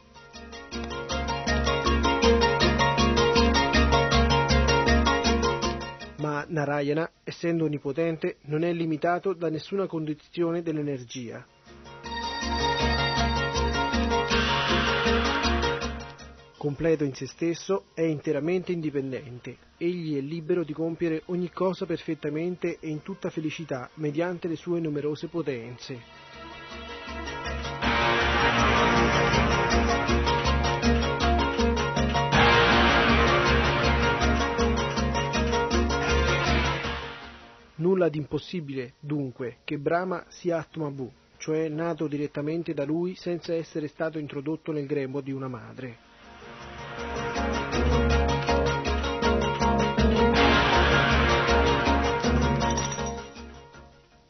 [6.19, 11.45] Ma Narayana, essendo onnipotente, non è limitato da nessuna condizione dell'energia.
[16.66, 19.55] Completo in se stesso, è interamente indipendente.
[19.78, 24.80] Egli è libero di compiere ogni cosa perfettamente e in tutta felicità mediante le sue
[24.80, 26.01] numerose potenze.
[37.76, 43.88] Nulla di impossibile, dunque, che Brahma sia Atmabu, cioè nato direttamente da lui senza essere
[43.88, 46.04] stato introdotto nel grembo di una madre.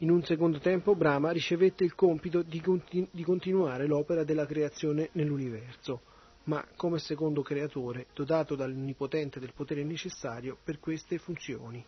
[0.00, 5.08] In un secondo tempo Brahma ricevette il compito di, continu- di continuare l'opera della creazione
[5.12, 6.02] nell'universo,
[6.44, 11.82] ma come secondo creatore dotato dall'Onnipotente del potere necessario per queste funzioni.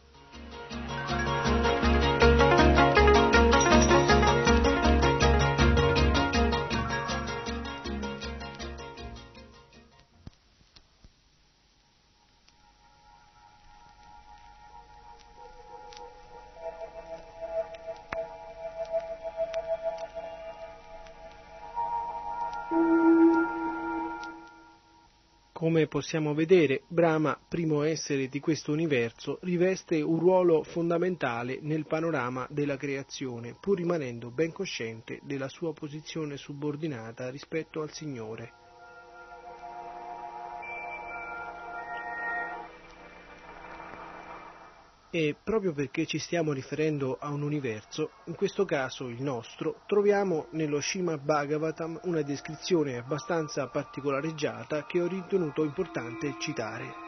[25.89, 32.77] Possiamo vedere, Brahma, primo essere di questo universo, riveste un ruolo fondamentale nel panorama della
[32.77, 38.68] creazione, pur rimanendo ben cosciente della sua posizione subordinata rispetto al Signore.
[45.11, 50.49] E proprio perché ci stiamo riferendo a un universo, in questo caso il nostro, troviamo
[50.51, 57.07] nello Srimad Bhagavatam una descrizione abbastanza particolareggiata che ho ritenuto importante citare.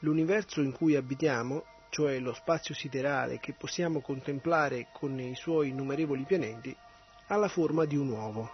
[0.00, 6.24] L'universo in cui abitiamo, cioè lo spazio siderale che possiamo contemplare con i suoi innumerevoli
[6.24, 6.76] pianeti,
[7.32, 8.50] ha la forma di un uovo.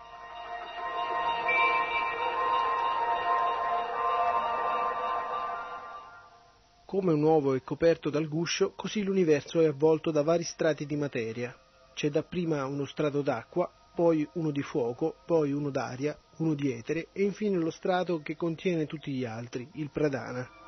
[6.85, 10.95] Come un uovo è coperto dal guscio, così l'universo è avvolto da vari strati di
[10.95, 11.57] materia.
[11.95, 17.09] C'è dapprima uno strato d'acqua, poi uno di fuoco, poi uno d'aria, uno di etere
[17.12, 20.65] e infine lo strato che contiene tutti gli altri, il pradana.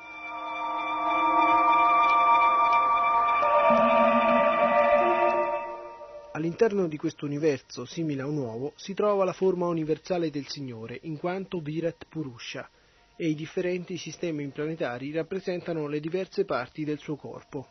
[6.39, 10.97] All'interno di questo universo, simile a un uovo, si trova la forma universale del Signore,
[11.01, 12.69] in quanto Virat Purusha,
[13.17, 17.67] e i differenti sistemi planetari rappresentano le diverse parti del suo corpo.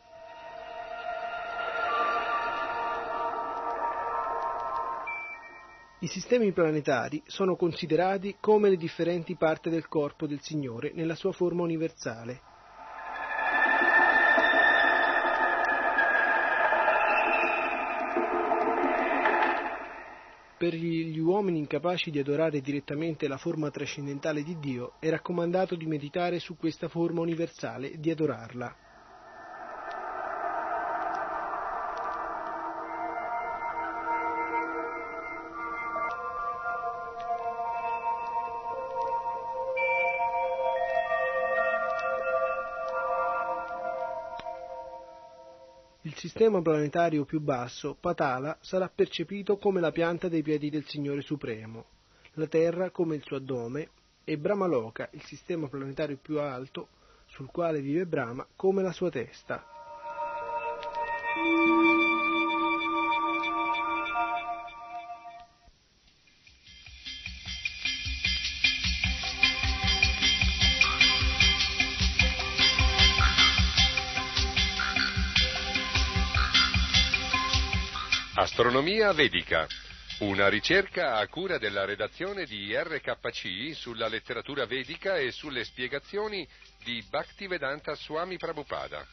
[6.01, 11.33] I sistemi planetari sono considerati come le differenti parti del corpo del Signore nella sua
[11.33, 12.48] forma universale.
[20.69, 25.87] Per gli uomini incapaci di adorare direttamente la forma trascendentale di Dio è raccomandato di
[25.87, 28.88] meditare su questa forma universale di adorarla.
[46.39, 51.87] Sistema planetario più basso, Patala, sarà percepito come la pianta dei piedi del Signore Supremo,
[52.35, 53.89] la Terra come il suo addome
[54.23, 56.91] e Brahmaloka, il sistema planetario più alto,
[57.27, 59.78] sul quale vive Brahma, come la sua testa.
[78.69, 79.67] Astronomia Vedica,
[80.19, 86.47] una ricerca a cura della redazione di RKC sulla letteratura vedica e sulle spiegazioni
[86.85, 89.07] di Bhaktivedanta Swami Prabhupada.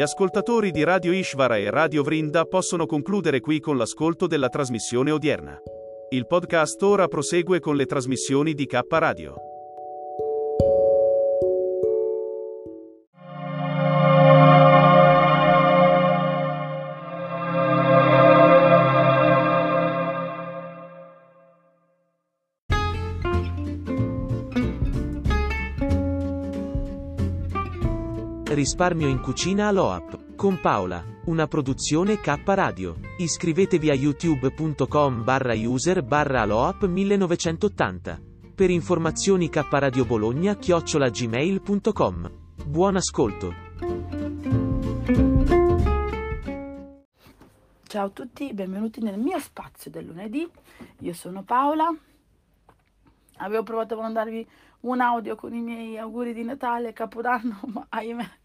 [0.00, 5.10] Gli ascoltatori di Radio Ishvara e Radio Vrinda possono concludere qui con l'ascolto della trasmissione
[5.10, 5.60] odierna.
[6.08, 9.49] Il podcast ora prosegue con le trasmissioni di K Radio.
[28.80, 30.36] Risparmio in cucina all'OAP.
[30.36, 31.04] Con Paola.
[31.26, 32.96] Una produzione K Radio.
[33.18, 38.18] Iscrivetevi a youtube.com barra user barra aloap 1980.
[38.54, 42.30] Per informazioni K Radio Bologna chiocciola gmail.com.
[42.64, 43.54] Buon ascolto.
[47.82, 50.50] Ciao a tutti, benvenuti nel mio spazio del lunedì.
[51.00, 51.94] Io sono Paola.
[53.36, 54.48] Avevo provato a mandarvi
[54.80, 58.39] un audio con i miei auguri di Natale, Capodanno, ma ahimè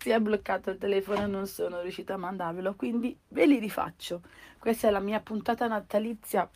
[0.00, 4.22] si è bloccato il telefono e non sono riuscita a mandarvelo, quindi ve li rifaccio.
[4.58, 6.48] Questa è la mia puntata natalizia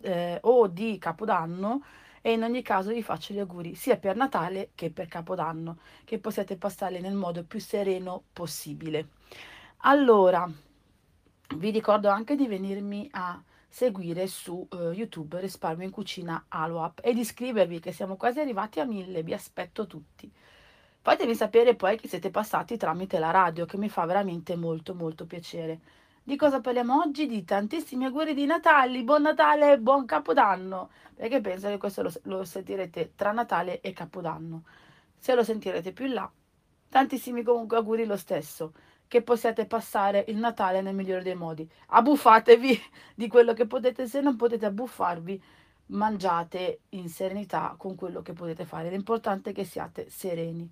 [0.00, 1.84] eh, o di Capodanno
[2.20, 6.18] e in ogni caso vi faccio gli auguri sia per Natale che per Capodanno, che
[6.18, 9.10] possiate passarli nel modo più sereno possibile.
[9.84, 10.50] Allora,
[11.56, 17.14] vi ricordo anche di venirmi a seguire su uh, YouTube Risparmio in Cucina Aloap e
[17.14, 20.30] di iscrivervi che siamo quasi arrivati a mille, vi aspetto tutti.
[21.04, 25.26] Fatemi sapere poi che siete passati tramite la radio, che mi fa veramente molto molto
[25.26, 25.80] piacere.
[26.22, 27.26] Di cosa parliamo oggi?
[27.26, 32.12] Di tantissimi auguri di Natale, buon Natale e buon Capodanno, perché penso che questo lo,
[32.22, 34.62] lo sentirete tra Natale e Capodanno.
[35.18, 36.30] Se lo sentirete più in là,
[36.88, 38.72] tantissimi comunque auguri lo stesso,
[39.08, 41.68] che possiate passare il Natale nel migliore dei modi.
[41.88, 42.80] Abbuffatevi
[43.16, 45.42] di quello che potete, se non potete abbuffarvi,
[45.86, 48.88] mangiate in serenità con quello che potete fare.
[48.88, 50.70] L'importante è che siate sereni.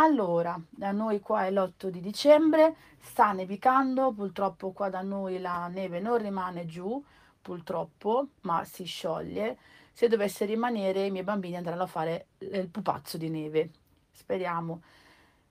[0.00, 5.66] Allora, da noi qua è l'8 di dicembre, sta nevicando, purtroppo qua da noi la
[5.66, 7.02] neve non rimane giù,
[7.42, 9.58] purtroppo, ma si scioglie.
[9.92, 13.70] Se dovesse rimanere i miei bambini andranno a fare il pupazzo di neve,
[14.12, 14.82] speriamo.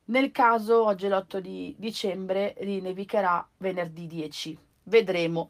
[0.06, 5.50] Nel caso, oggi è l'8 di dicembre, rinevicherà venerdì 10, vedremo.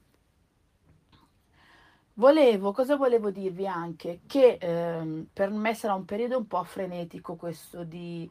[2.15, 4.21] Volevo, cosa volevo dirvi anche?
[4.25, 8.27] Che ehm, per me sarà un periodo un po' frenetico questo di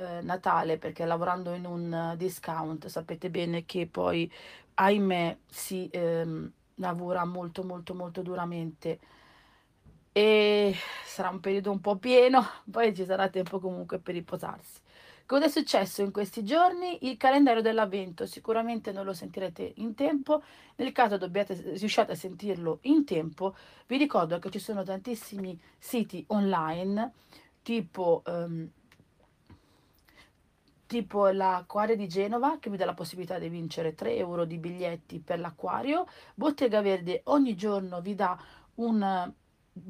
[0.00, 4.30] eh, Natale perché lavorando in un discount sapete bene che poi
[4.74, 8.98] ahimè si ehm, lavora molto molto molto duramente
[10.12, 10.74] e
[11.04, 14.80] sarà un periodo un po' pieno, poi ci sarà tempo comunque per riposarsi.
[15.26, 17.06] Cosa è successo in questi giorni?
[17.08, 20.42] Il calendario dell'avvento sicuramente non lo sentirete in tempo,
[20.76, 23.54] nel caso dobbiate, riusciate a sentirlo in tempo,
[23.86, 27.12] vi ricordo che ci sono tantissimi siti online
[27.62, 28.68] tipo um,
[30.90, 35.20] tipo l'acquario di Genova che vi dà la possibilità di vincere 3 euro di biglietti
[35.20, 38.36] per l'acquario, Bottega Verde ogni giorno vi dà
[38.74, 39.32] un,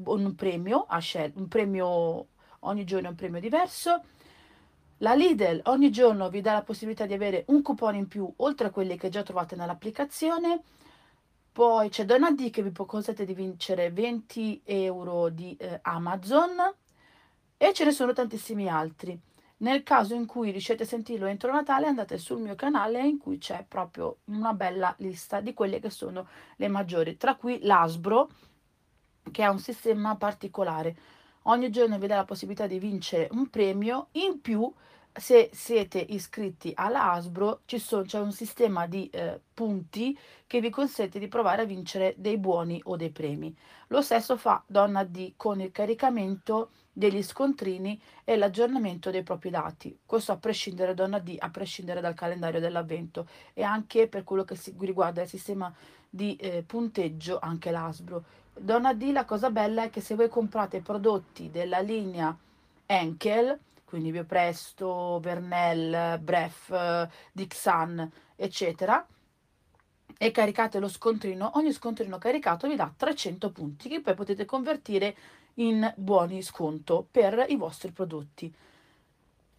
[0.03, 2.27] un premio a scelta, un premio
[2.59, 4.03] ogni giorno è un premio diverso.
[4.97, 8.67] La Lidl ogni giorno vi dà la possibilità di avere un coupon in più oltre
[8.67, 10.61] a quelli che già trovate nell'applicazione.
[11.51, 16.75] Poi c'è Donna che vi consente di vincere 20 euro di eh, Amazon
[17.57, 19.19] e ce ne sono tantissimi altri.
[19.61, 23.37] Nel caso in cui riuscite a sentirlo entro Natale, andate sul mio canale in cui
[23.37, 28.29] c'è proprio una bella lista di quelle che sono le maggiori, tra cui l'Asbro,
[29.31, 30.95] che ha un sistema particolare.
[31.43, 34.71] Ogni giorno vi dà la possibilità di vincere un premio, in più
[35.13, 40.17] se siete iscritti alla Asbro c'è un sistema di eh, punti
[40.47, 43.55] che vi consente di provare a vincere dei buoni o dei premi.
[43.87, 49.97] Lo stesso fa Donna D con il caricamento degli scontrini e l'aggiornamento dei propri dati.
[50.05, 54.55] Questo a prescindere Donna D, a prescindere dal calendario dell'avvento e anche per quello che
[54.55, 55.73] si, riguarda il sistema
[56.09, 58.23] di eh, punteggio, anche l'Asbro.
[58.53, 62.35] Donna D, la cosa bella è che se voi comprate prodotti della linea
[62.85, 69.05] Enkel, quindi Biopresto, Vernel, Bref, Dixan, eccetera,
[70.17, 75.15] e caricate lo scontrino, ogni scontrino caricato vi dà 300 punti che poi potete convertire
[75.55, 78.53] in buoni sconto per i vostri prodotti.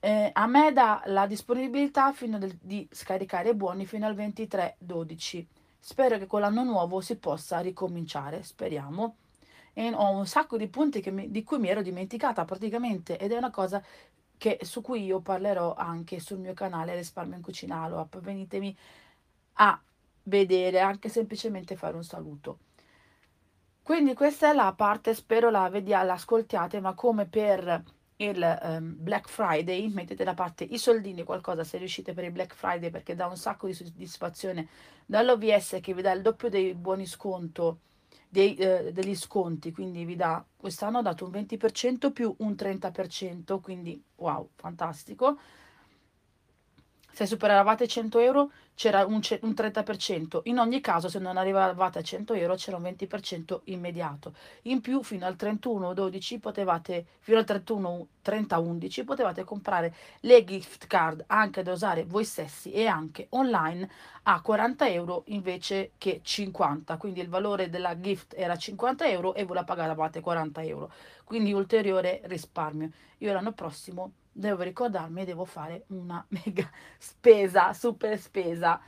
[0.00, 5.46] Eh, a me dà la disponibilità del, di scaricare buoni fino al 23-12.
[5.78, 9.16] Spero che con l'anno nuovo si possa ricominciare, speriamo.
[9.72, 13.36] E ho un sacco di punti mi, di cui mi ero dimenticata praticamente ed è
[13.36, 13.82] una cosa
[14.36, 18.20] che, su cui io parlerò anche sul mio canale Risparmio in Cucina Aloap.
[18.20, 18.76] Venitemi
[19.54, 19.80] a
[20.24, 22.58] vedere, anche semplicemente fare un saluto.
[23.92, 27.84] Quindi questa è la parte, spero la vediate, l'ascoltiate, ma come per
[28.16, 32.54] il ehm, Black Friday, mettete da parte i soldini, qualcosa se riuscite per il Black
[32.54, 34.66] Friday perché dà un sacco di soddisfazione
[35.04, 37.80] dall'OVS che vi dà il doppio dei buoni sconto,
[38.30, 43.60] dei, eh, degli sconti, quindi vi dà, quest'anno ha dato un 20% più un 30%,
[43.60, 45.38] quindi wow, fantastico.
[47.12, 52.02] Se superavate 100 euro c'era un, un 30%, in ogni caso se non arrivavate a
[52.02, 54.34] 100 euro c'era un 20% immediato.
[54.62, 60.44] In più fino al 31 12 potevate, fino al 31 30 11 potevate comprare le
[60.44, 63.90] gift card anche da usare voi stessi e anche online
[64.24, 69.44] a 40 euro invece che 50, quindi il valore della gift era 50 euro e
[69.44, 70.92] voi la pagavate 40 euro,
[71.24, 72.90] quindi ulteriore risparmio.
[73.18, 76.68] Io l'anno prossimo devo ricordarmi e devo fare una mega
[76.98, 78.80] spesa, super spesa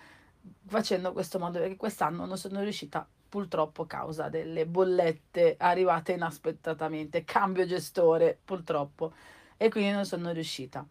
[0.66, 7.24] facendo questo modo perché quest'anno non sono riuscita purtroppo a causa delle bollette arrivate inaspettatamente,
[7.24, 9.12] cambio gestore purtroppo
[9.56, 10.86] e quindi non sono riuscita.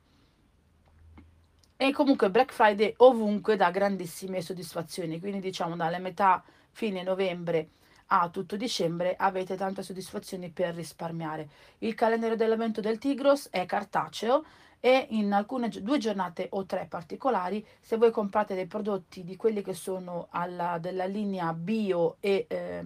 [1.75, 7.69] E comunque Black Friday ovunque dà grandissime soddisfazioni, quindi diciamo dalle metà fine novembre
[8.15, 11.49] a tutto dicembre avete tante soddisfazioni per risparmiare.
[11.79, 14.45] Il calendario dell'avvento del Tigros è cartaceo
[14.79, 19.63] e in alcune due giornate o tre particolari, se voi comprate dei prodotti di quelli
[19.63, 22.83] che sono alla, della linea bio e eh,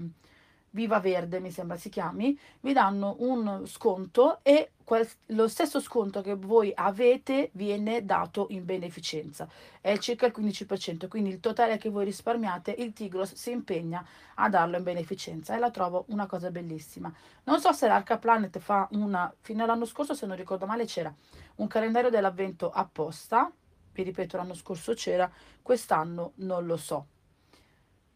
[0.78, 6.22] Viva Verde, mi sembra si chiami, vi danno un sconto e quel, lo stesso sconto
[6.22, 9.50] che voi avete viene dato in beneficenza.
[9.82, 14.06] È circa il 15%, quindi il totale che voi risparmiate, il Tigros si impegna
[14.36, 17.12] a darlo in beneficenza e la trovo una cosa bellissima.
[17.46, 21.12] Non so se l'Arca Planet fa una, fino all'anno scorso se non ricordo male c'era
[21.56, 23.52] un calendario dell'avvento apposta,
[23.94, 25.28] vi ripeto l'anno scorso c'era,
[25.64, 27.08] quest'anno non lo so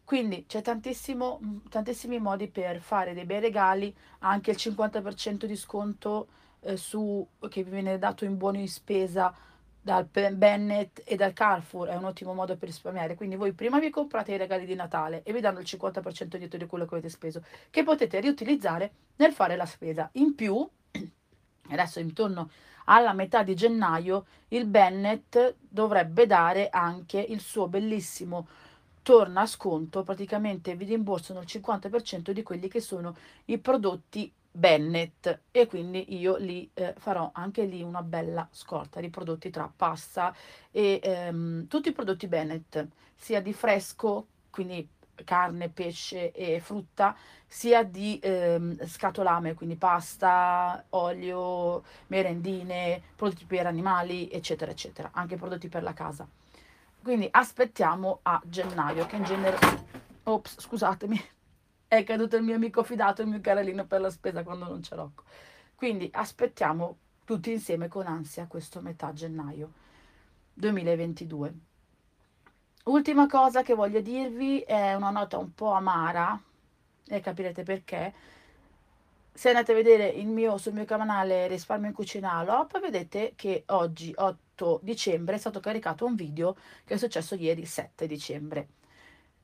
[0.04, 6.28] quindi c'è tantissimo, tantissimi modi per fare dei bei regali, anche il 50% di sconto
[6.60, 9.34] eh, su, che vi viene dato in buoni di spesa
[9.84, 13.16] dal Bennett e dal Carrefour è un ottimo modo per risparmiare.
[13.16, 16.58] Quindi voi prima vi comprate i regali di Natale e vi danno il 50% dietro
[16.58, 20.08] di quello che avete speso, che potete riutilizzare nel fare la spesa.
[20.12, 20.66] In più,
[21.70, 22.50] adesso intorno
[22.84, 28.46] alla metà di gennaio, il Bennett dovrebbe dare anche il suo bellissimo
[29.02, 33.16] torna a sconto, praticamente vi rimborsano il 50% di quelli che sono
[33.46, 39.08] i prodotti Bennett e quindi io li eh, farò anche lì una bella scorta di
[39.08, 40.34] prodotti tra pasta
[40.70, 42.84] e ehm, tutti i prodotti Bennett,
[43.16, 44.86] sia di fresco, quindi
[45.24, 47.16] carne, pesce e frutta,
[47.46, 55.68] sia di ehm, scatolame, quindi pasta, olio, merendine, prodotti per animali, eccetera, eccetera, anche prodotti
[55.68, 56.26] per la casa.
[57.02, 59.58] Quindi aspettiamo a gennaio, che in genere...
[60.24, 61.20] Ops, scusatemi,
[61.88, 64.94] è caduto il mio amico fidato, il mio carellino per la spesa quando non ce
[64.94, 65.12] l'ho.
[65.74, 69.72] Quindi aspettiamo tutti insieme con ansia questo metà gennaio
[70.54, 71.54] 2022.
[72.84, 76.40] Ultima cosa che voglio dirvi è una nota un po' amara
[77.06, 78.14] e capirete perché.
[79.32, 83.64] Se andate a vedere il mio, sul mio canale Risparmio in Cucina Alop, vedete che
[83.66, 84.12] oggi
[84.62, 88.68] 8 dicembre è stato caricato un video che è successo ieri 7 dicembre.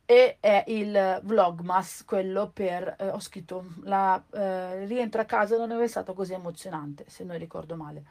[0.07, 5.83] E è il vlogmas, quello per, eh, ho scritto, la eh, rientro a casa non
[5.83, 8.05] è stato così emozionante, se non ricordo male.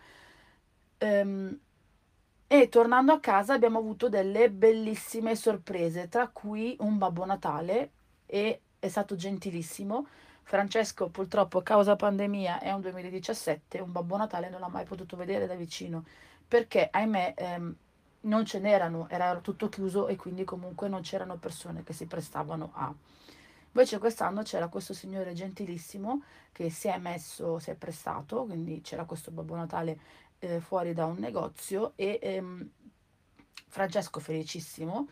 [0.99, 1.57] Um,
[2.45, 7.91] e tornando a casa abbiamo avuto delle bellissime sorprese, tra cui un Babbo Natale
[8.25, 10.07] e è stato gentilissimo.
[10.43, 15.17] Francesco purtroppo a causa pandemia è un 2017, un Babbo Natale non l'ha mai potuto
[15.17, 16.05] vedere da vicino
[16.47, 17.75] perché ahimè ehm,
[18.21, 22.71] non ce n'erano, era tutto chiuso e quindi comunque non c'erano persone che si prestavano
[22.73, 22.93] a.
[23.67, 29.05] Invece quest'anno c'era questo signore gentilissimo che si è messo, si è prestato, quindi c'era
[29.05, 29.99] questo Babbo Natale
[30.39, 32.69] eh, fuori da un negozio e ehm,
[33.67, 35.07] Francesco felicissimo,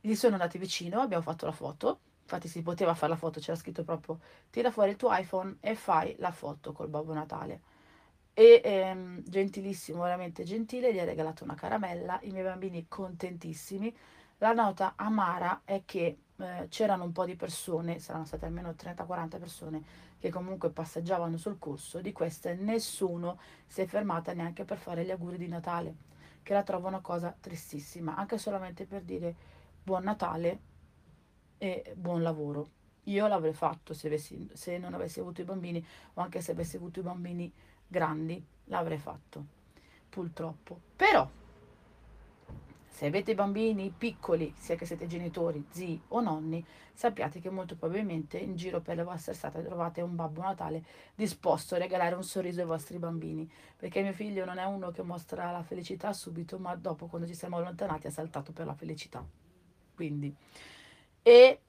[0.00, 3.56] gli sono andati vicino, abbiamo fatto la foto infatti si poteva fare la foto, c'era
[3.56, 4.20] scritto proprio
[4.50, 7.60] tira fuori il tuo iPhone e fai la foto col Babbo Natale.
[8.38, 13.92] E ehm, gentilissimo, veramente gentile, gli ha regalato una caramella, i miei bambini contentissimi.
[14.36, 19.40] La nota amara è che eh, c'erano un po' di persone, saranno state almeno 30-40
[19.40, 19.82] persone,
[20.20, 25.10] che comunque passeggiavano sul corso, di queste nessuno si è fermata neanche per fare gli
[25.10, 25.96] auguri di Natale,
[26.44, 29.34] che la trovo una cosa tristissima, anche solamente per dire
[29.82, 30.60] buon Natale
[31.58, 32.68] e buon lavoro.
[33.08, 35.84] Io l'avrei fatto se, avessi, se non avessi avuto i bambini
[36.14, 37.52] o anche se avessi avuto i bambini
[37.88, 39.44] grandi, l'avrei fatto,
[40.08, 40.80] purtroppo.
[40.94, 41.28] Però,
[42.98, 48.38] Se avete bambini piccoli, sia che siete genitori, zii o nonni, sappiate che molto probabilmente
[48.38, 50.82] in giro per le vostre strade trovate un Babbo Natale
[51.14, 53.48] disposto a regalare un sorriso ai vostri bambini.
[53.76, 57.34] Perché mio figlio non è uno che mostra la felicità subito, ma dopo, quando ci
[57.34, 59.24] siamo allontanati, ha saltato per la felicità.
[59.94, 60.34] Quindi,
[61.22, 61.60] e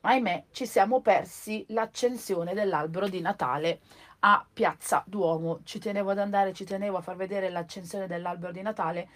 [0.00, 3.80] ahimè, ci siamo persi l'accensione dell'albero di Natale
[4.20, 5.60] a Piazza Duomo.
[5.64, 9.08] Ci tenevo ad andare, ci tenevo a far vedere l'accensione dell'albero di Natale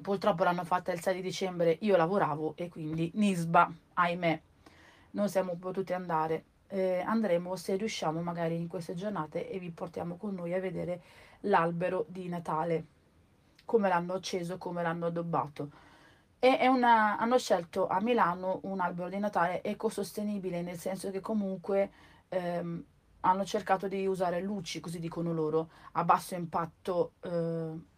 [0.00, 4.40] purtroppo l'hanno fatta il 6 di dicembre, io lavoravo e quindi Nisba, ahimè,
[5.12, 6.44] non siamo potuti andare.
[6.68, 11.00] Eh, andremo se riusciamo magari in queste giornate e vi portiamo con noi a vedere
[11.40, 12.84] l'albero di Natale,
[13.64, 15.70] come l'hanno acceso, come l'hanno addobbato.
[16.38, 21.90] E una, hanno scelto a Milano un albero di Natale ecosostenibile, nel senso che comunque
[22.28, 22.84] ehm,
[23.26, 27.12] hanno cercato di usare luci, così dicono loro, a basso impatto.
[27.20, 27.94] Eh,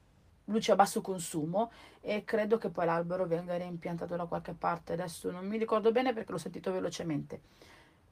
[0.49, 5.31] luce a basso consumo e credo che poi l'albero venga reimpiantato da qualche parte, adesso
[5.31, 7.41] non mi ricordo bene perché l'ho sentito velocemente.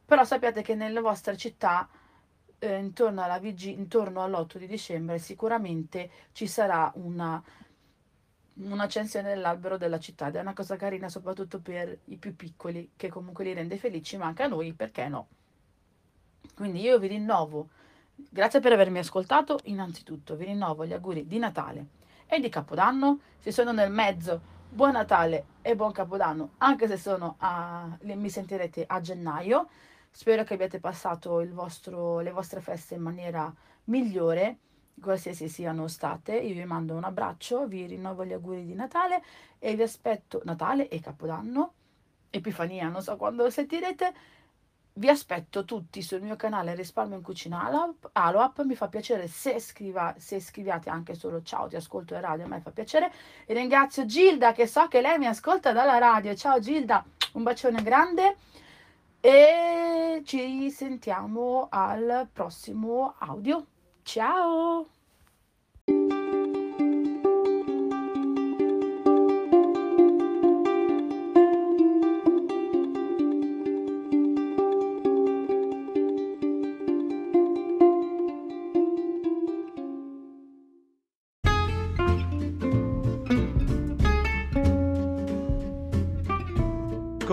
[0.05, 1.89] Però sappiate che nelle vostre città,
[2.59, 7.43] eh, intorno, alla vig- intorno all'8 di dicembre, sicuramente ci sarà una,
[8.55, 13.09] un'accensione dell'albero della città ed è una cosa carina soprattutto per i più piccoli, che
[13.09, 15.29] comunque li rende felici, ma anche a noi, perché no?
[16.55, 17.69] Quindi io vi rinnovo,
[18.15, 21.87] grazie per avermi ascoltato, innanzitutto vi rinnovo gli auguri di Natale
[22.27, 23.21] e di Capodanno.
[23.39, 28.85] Se sono nel mezzo, buon Natale e buon Capodanno, anche se sono a, mi sentirete
[28.87, 29.69] a gennaio.
[30.11, 33.53] Spero che abbiate passato vostro, le vostre feste in maniera
[33.85, 34.59] migliore,
[35.01, 36.37] qualsiasi siano state.
[36.37, 39.23] Io vi mando un abbraccio, vi rinnovo gli auguri di Natale
[39.59, 41.73] e vi aspetto Natale e Capodanno,
[42.31, 44.15] Epifania, non so quando lo sentirete
[44.97, 47.71] vi aspetto tutti sul mio canale Risparmio in Cucina
[48.13, 52.45] Aloap, mi fa piacere se, scriva, se scriviate anche solo ciao ti ascolto in radio,
[52.45, 53.13] a me fa piacere.
[53.45, 57.83] E ringrazio Gilda che so che lei mi ascolta dalla radio, ciao Gilda, un bacione
[57.83, 58.37] grande.
[59.21, 63.67] E ci sentiamo al prossimo audio,
[64.03, 64.89] ciao!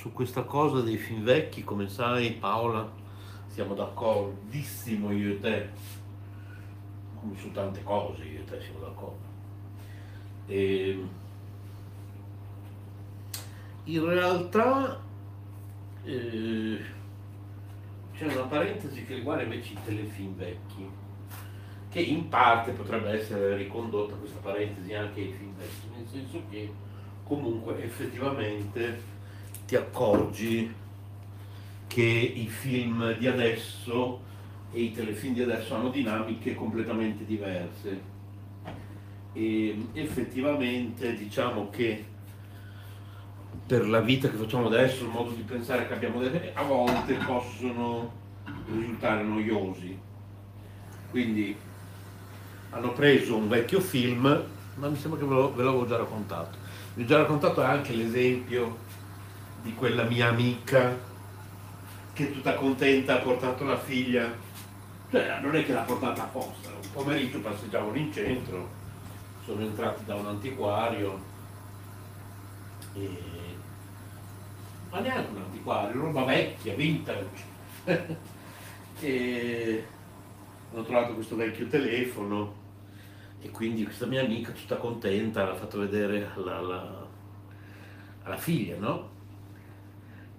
[0.00, 2.90] Su questa cosa dei film vecchi, come sai Paola,
[3.48, 5.68] siamo d'accordissimo io e te,
[7.20, 9.28] come su tante cose io e te siamo d'accordo.
[10.46, 11.04] E
[13.84, 14.98] in realtà
[16.04, 16.80] eh,
[18.14, 20.88] c'è una parentesi che riguarda invece i telefilm vecchi,
[21.90, 26.72] che in parte potrebbe essere ricondotta questa parentesi anche ai film vecchi, nel senso che
[27.22, 29.18] comunque effettivamente
[29.70, 30.74] ti accorgi
[31.86, 34.20] che i film di adesso
[34.72, 38.00] e i telefilm di adesso hanno dinamiche completamente diverse.
[39.32, 42.04] E effettivamente diciamo che
[43.64, 47.14] per la vita che facciamo adesso, il modo di pensare che abbiamo adesso, a volte
[47.24, 48.12] possono
[48.74, 49.96] risultare noiosi.
[51.10, 51.56] Quindi
[52.70, 54.22] hanno preso un vecchio film,
[54.74, 56.58] ma mi sembra che ve, l'avevo già raccontato.
[56.94, 58.88] Vi ho già raccontato anche l'esempio
[59.62, 60.96] di quella mia amica
[62.12, 64.30] che tutta contenta ha portato la figlia,
[65.10, 68.68] cioè non è che l'ha portata apposta, un pomeriggio passeggiavano in centro,
[69.44, 71.18] sono entrati da un antiquario,
[72.94, 73.08] e...
[74.90, 77.48] ma neanche un antiquario, roba vecchia, vintage.
[79.00, 79.84] e
[80.72, 82.58] hanno trovato questo vecchio telefono
[83.40, 87.06] e quindi questa mia amica tutta contenta l'ha fatto vedere alla, alla,
[88.24, 89.18] alla figlia, no?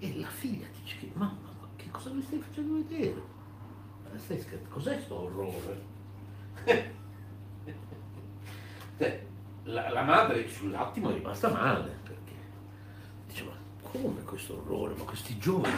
[0.03, 3.21] E la figlia dice che mamma, ma che cosa mi stai facendo vedere?
[4.15, 5.89] Stai scherzando, cos'è sto orrore?
[9.65, 12.33] la, la, madre sull'attimo è rimasta male perché
[13.27, 13.51] dice ma
[13.83, 14.95] come questo orrore?
[14.95, 15.75] Ma questi giovani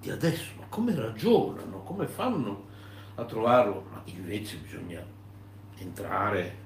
[0.00, 1.78] di adesso, ma come ragionano?
[1.78, 2.66] Come fanno
[3.14, 3.86] a trovarlo?
[3.90, 5.02] Ma invece bisogna
[5.76, 6.58] entrare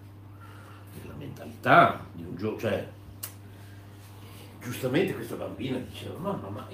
[1.00, 2.96] della mentalità di un gioco, cioè
[4.68, 6.68] giustamente questa bambina diceva, mamma, ma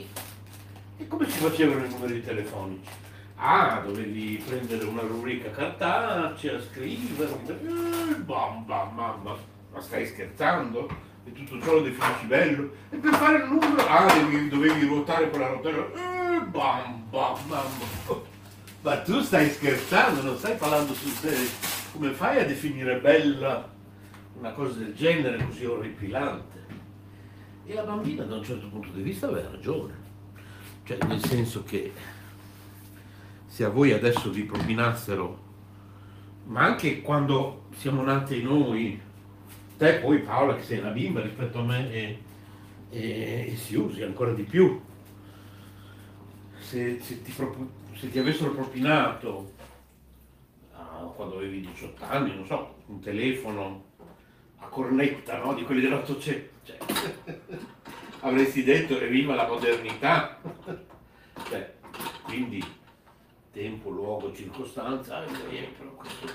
[0.96, 2.90] e, come si facevano i numeri telefonici?
[3.36, 9.36] Ah, dovevi prendere una rubrica cartacea, scrivere, eh, bam, mamma,
[9.72, 10.88] ma stai scherzando?
[11.24, 12.70] E tutto ciò lo definisci bello?
[12.90, 17.38] E per fare il numero, ah, devi- dovevi ruotare con la rotella, eh, bam, bam.
[18.82, 21.48] Ma tu stai scherzando, non stai parlando sul serio.
[21.92, 23.72] Come fai a definire bella
[24.38, 26.53] una cosa del genere così orripilante?
[27.66, 29.94] E la bambina da un certo punto di vista aveva ragione.
[30.84, 31.92] Cioè, nel senso che
[33.46, 35.42] se a voi adesso vi propinassero,
[36.46, 39.00] ma anche quando siamo nati noi,
[39.78, 42.18] te poi Paola che sei una bimba rispetto a me e,
[42.90, 44.78] e, e si usi ancora di più,
[46.58, 49.52] se, se ti, se ti avessero propinato
[50.72, 53.92] ah, quando avevi 18 anni, non so, un telefono
[54.64, 55.54] a cornetta, no?
[55.54, 56.78] Di quelli dell'Ottocento, cioè,
[58.20, 60.40] avresti detto evviva la modernità.
[61.48, 61.74] Cioè,
[62.22, 62.62] quindi
[63.52, 66.26] tempo, luogo, circostanza, ah, eh, però questo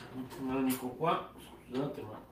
[0.41, 2.27] manico qua, scusate ma...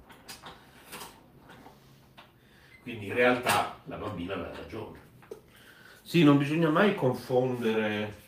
[2.83, 4.99] Quindi in realtà la bambina aveva ragione.
[6.01, 8.25] Sì, non bisogna mai confondere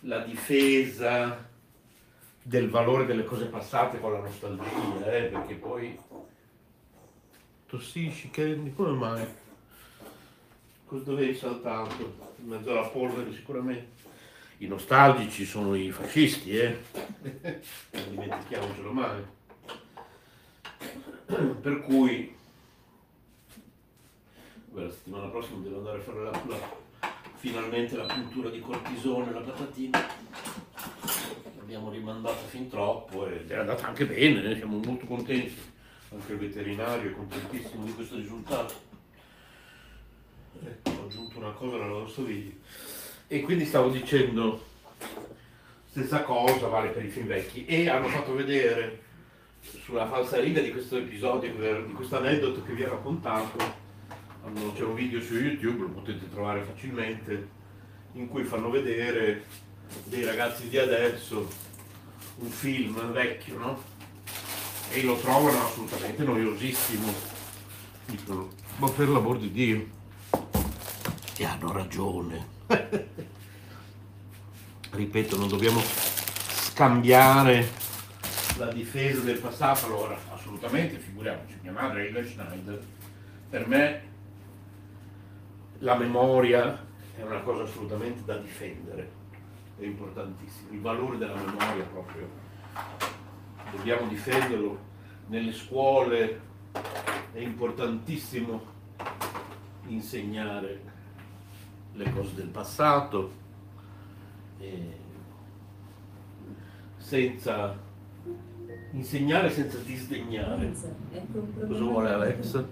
[0.00, 1.48] la difesa
[2.46, 5.98] del valore delle cose passate con la nostalgia, eh, perché poi
[7.66, 9.26] tossisci, Candy, come mai?
[10.86, 12.34] Cosa dovevi saltato?
[12.38, 14.04] In mezzo alla polvere sicuramente.
[14.58, 16.78] I nostalgici sono i fascisti, eh?
[17.90, 19.24] non dimentichiamocelo mai.
[21.60, 22.32] Per cui
[24.70, 29.32] Beh, la settimana prossima devo andare a fare la, la- finalmente la puntura di cortisone,
[29.32, 30.06] la patatina.
[31.66, 35.52] L'abbiamo rimandata fin troppo ed è andata anche bene, eh, siamo molto contenti.
[36.12, 38.72] Anche il veterinario è contentissimo di questo risultato.
[40.64, 42.58] Ecco, ho aggiunto una cosa nella lavastoviglie.
[43.26, 44.64] E quindi stavo dicendo,
[45.86, 47.66] stessa cosa vale per i film vecchi.
[47.66, 49.02] E hanno fatto vedere
[49.60, 51.50] sulla falsariga di questo episodio,
[51.84, 53.58] di questo aneddoto che vi ho raccontato,
[54.72, 57.48] c'è un video su YouTube, lo potete trovare facilmente,
[58.12, 59.64] in cui fanno vedere
[60.04, 61.48] dei ragazzi di adesso
[62.36, 63.82] un film vecchio, no?
[64.90, 67.12] E lo trovano assolutamente noiosissimo.
[68.06, 69.86] Dicono, ma per l'amor di Dio.
[71.36, 72.46] E hanno ragione.
[74.90, 77.68] Ripeto, non dobbiamo scambiare
[78.58, 82.82] la difesa del passato, allora assolutamente, figuriamoci, mia madre Hilda Schneider,
[83.50, 84.02] per me
[85.80, 86.84] la memoria
[87.16, 89.10] è una cosa assolutamente da difendere,
[89.78, 92.28] è importantissimo, il valore della memoria proprio,
[93.70, 94.78] dobbiamo difenderlo
[95.28, 96.40] nelle scuole,
[97.32, 98.74] è importantissimo
[99.88, 100.80] insegnare
[101.92, 103.30] le cose del passato,
[104.58, 105.04] e
[106.96, 107.76] senza
[108.92, 110.72] insegnare senza disdegnare.
[111.66, 112.64] Cosa vuole Alex?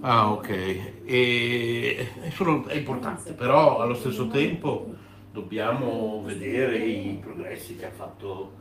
[0.00, 4.94] Ah ok, e, e sono- è importante, però allo stesso tempo
[5.32, 8.52] dobbiamo vedere i progressi che ha fatto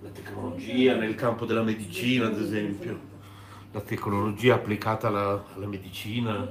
[0.00, 3.16] la tecnologia nel campo della medicina, ad esempio.
[3.72, 6.48] La tecnologia applicata alla, alla medicina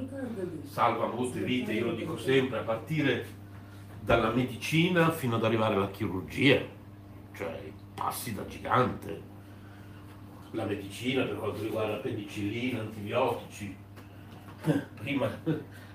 [0.63, 3.25] salva molte vite, io lo dico sempre, a partire
[4.01, 6.61] dalla medicina fino ad arrivare alla chirurgia,
[7.35, 9.35] cioè passi da gigante
[10.51, 13.75] la medicina per quanto riguarda la penicillina, antibiotici.
[14.95, 15.29] Prima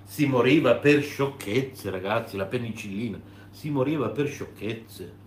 [0.05, 3.19] si moriva per sciocchezze, ragazzi, la penicillina,
[3.53, 5.21] si moriva per sciocchezze.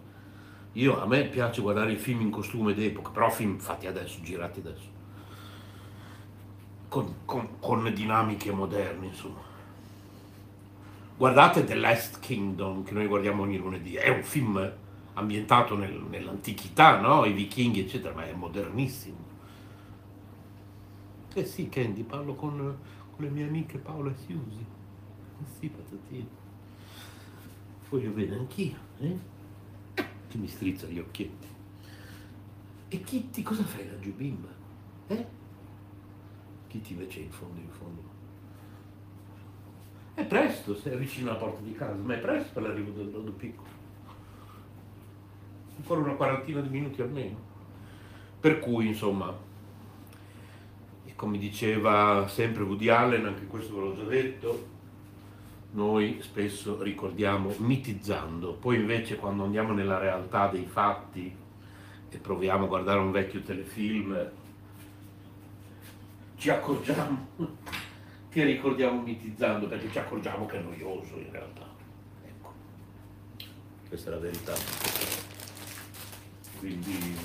[0.74, 4.60] Io, a me piace guardare i film in costume d'epoca, però film fatti adesso, girati
[4.60, 4.90] adesso,
[6.90, 9.40] con, con- con dinamiche moderne, insomma.
[11.18, 14.74] Guardate The Last Kingdom, che noi guardiamo ogni lunedì, è un film
[15.14, 17.24] ambientato nel- nell'antichità, no?
[17.24, 19.24] I vichinghi, eccetera, ma è modernissimo.
[21.34, 22.58] Eh sì, Candy, parlo con,
[23.12, 24.66] con le mie amiche Paola e Siusi.
[25.42, 26.44] Eh sì, patatine.
[27.90, 29.18] Voglio bene anch'io, eh?
[29.94, 31.48] Che mi strizza gli occhietti.
[32.90, 34.50] E Kitty cosa fai laggiù, bimba?
[35.08, 35.26] Eh?
[36.68, 38.02] Kitty invece in fondo, in fondo.
[40.16, 43.32] È presto, sei vicino alla porta di casa, ma è presto per l'arrivo del nodo
[43.32, 43.70] piccolo.
[45.78, 47.38] Ancora una quarantina di minuti almeno.
[48.40, 49.36] Per cui, insomma,
[51.06, 54.68] e come diceva sempre Woody Allen, anche questo ve l'ho già detto,
[55.76, 61.36] noi spesso ricordiamo mitizzando, poi invece quando andiamo nella realtà dei fatti
[62.10, 64.32] e proviamo a guardare un vecchio telefilm,
[66.38, 67.28] ci accorgiamo
[68.30, 71.68] che ricordiamo mitizzando perché ci accorgiamo che è noioso in realtà.
[72.24, 72.54] Ecco,
[73.90, 74.54] questa è la verità.
[76.58, 77.16] Quindi,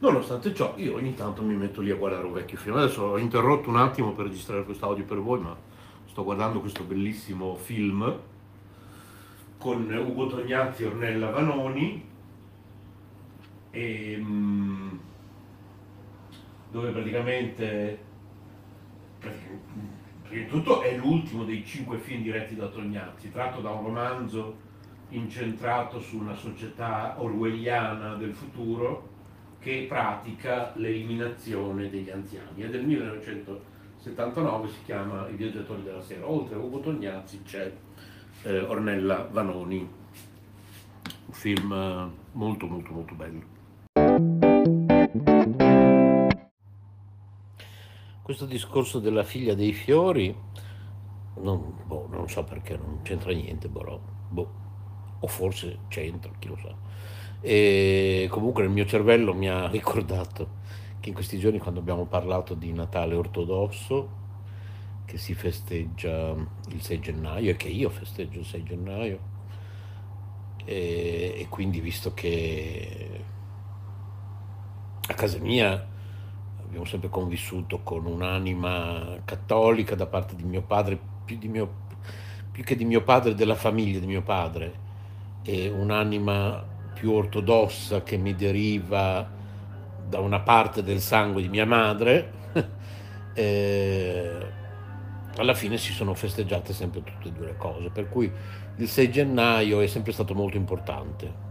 [0.00, 2.76] nonostante ciò, io ogni tanto mi metto lì a guardare un vecchio film.
[2.76, 5.56] Adesso ho interrotto un attimo per registrare questo audio per voi, ma
[6.06, 8.18] sto guardando questo bellissimo film
[9.58, 12.08] con Ugo Tognazzi e Ornella Vanoni.
[13.72, 14.88] E, mm,
[16.70, 17.98] dove praticamente,
[19.18, 19.68] praticamente,
[20.22, 24.68] prima di tutto è l'ultimo dei cinque film diretti da Tognazzi, tratto da un romanzo
[25.10, 29.09] incentrato su una società orwelliana del futuro
[29.60, 32.62] che pratica l'eliminazione degli anziani.
[32.62, 36.28] È del 1979, si chiama I viaggiatori della sera.
[36.28, 37.70] Oltre a Ugo Tognazzi c'è
[38.42, 43.58] eh, Ornella Vanoni, un film eh, molto molto molto bello.
[48.22, 50.34] Questo discorso della figlia dei fiori,
[51.38, 54.52] non, boh, non so perché, non c'entra niente, però, boh,
[55.20, 56.89] o forse c'entra, chi lo sa.
[57.40, 60.58] E comunque nel mio cervello mi ha ricordato
[61.00, 64.18] che in questi giorni quando abbiamo parlato di Natale ortodosso,
[65.06, 66.34] che si festeggia
[66.68, 69.18] il 6 gennaio e che io festeggio il 6 gennaio,
[70.64, 73.24] e, e quindi visto che
[75.08, 75.88] a casa mia
[76.62, 81.68] abbiamo sempre convissuto con un'anima cattolica da parte di mio padre, più, di mio,
[82.52, 84.88] più che di mio padre, della famiglia di mio padre,
[85.42, 86.64] e un'anima
[87.00, 89.26] più ortodossa che mi deriva
[90.06, 92.30] da una parte del sangue di mia madre,
[93.32, 94.46] eh,
[95.34, 98.30] alla fine si sono festeggiate sempre tutte e due le cose, per cui
[98.76, 101.48] il 6 gennaio è sempre stato molto importante.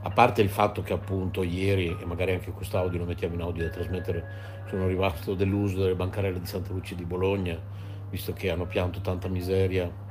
[0.00, 3.64] A parte il fatto che appunto ieri, e magari anche quest'audio lo mettiamo in audio
[3.64, 4.24] da trasmettere,
[4.70, 7.60] sono rimasto deluso delle bancarelle di Santa Lucia di Bologna,
[8.08, 10.04] visto che hanno pianto tanta miseria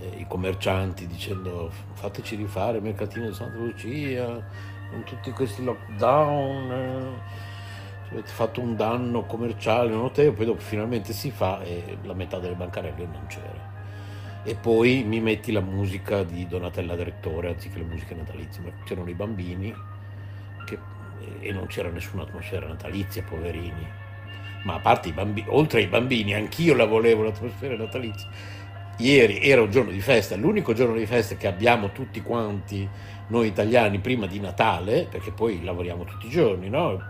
[0.00, 4.26] eh, i commercianti dicendo fateci rifare il mercatino di Santa Lucia,
[4.90, 11.30] con tutti questi lockdown, eh, avete fatto un danno commerciale notevole, poi dopo finalmente si
[11.30, 13.76] fa e la metà delle bancarelle non c'era
[14.48, 19.10] e poi mi metti la musica di Donatella Direttore anziché le musiche natalizie, ma c'erano
[19.10, 19.74] i bambini
[20.64, 20.78] che,
[21.40, 23.86] e non c'era nessuna atmosfera natalizia, poverini.
[24.64, 28.28] Ma a parte i bambini, oltre ai bambini, anch'io la volevo l'atmosfera natalizia.
[28.98, 32.88] Ieri era un giorno di festa, l'unico giorno di festa che abbiamo tutti quanti
[33.28, 36.92] noi italiani prima di Natale, perché poi lavoriamo tutti i giorni, no?
[36.92, 37.06] La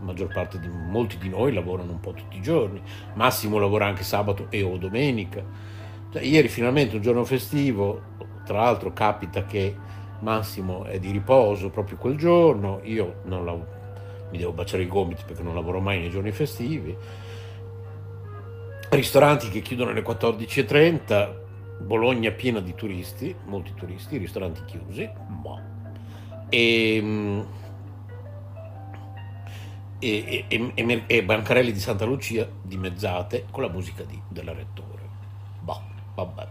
[0.00, 2.80] maggior parte di molti di noi lavorano un po' tutti i giorni,
[3.14, 5.74] Massimo lavora anche sabato e o domenica
[6.16, 8.00] cioè, ieri finalmente un giorno festivo,
[8.44, 9.74] tra l'altro capita che
[10.20, 15.24] Massimo è di riposo proprio quel giorno, io non la, mi devo baciare i gomiti
[15.26, 16.96] perché non lavoro mai nei giorni festivi,
[18.90, 21.44] ristoranti che chiudono alle 14.30,
[21.80, 25.60] Bologna piena di turisti, molti turisti, ristoranti chiusi, boh.
[26.48, 27.44] e,
[29.98, 35.02] e, e, e, bancarelli di Santa Lucia dimezzate con la musica di, della Rettore.
[35.60, 36.48] Boh vabbè.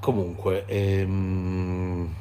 [0.00, 2.14] Comunque, ehm,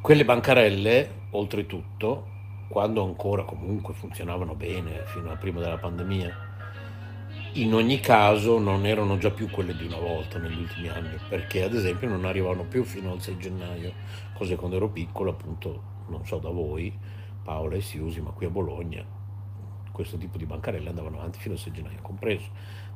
[0.00, 2.34] quelle bancarelle, oltretutto,
[2.68, 6.54] quando ancora comunque funzionavano bene fino a prima della pandemia,
[7.52, 11.62] in ogni caso non erano già più quelle di una volta negli ultimi anni, perché
[11.62, 13.92] ad esempio non arrivavano più fino al 6 gennaio,
[14.34, 16.92] cose quando ero piccolo, appunto, non so da voi,
[17.42, 19.16] Paola e Siusi, ma qui a Bologna
[19.96, 22.50] questo tipo di bancarelle andavano avanti fino al 6 gennaio compreso,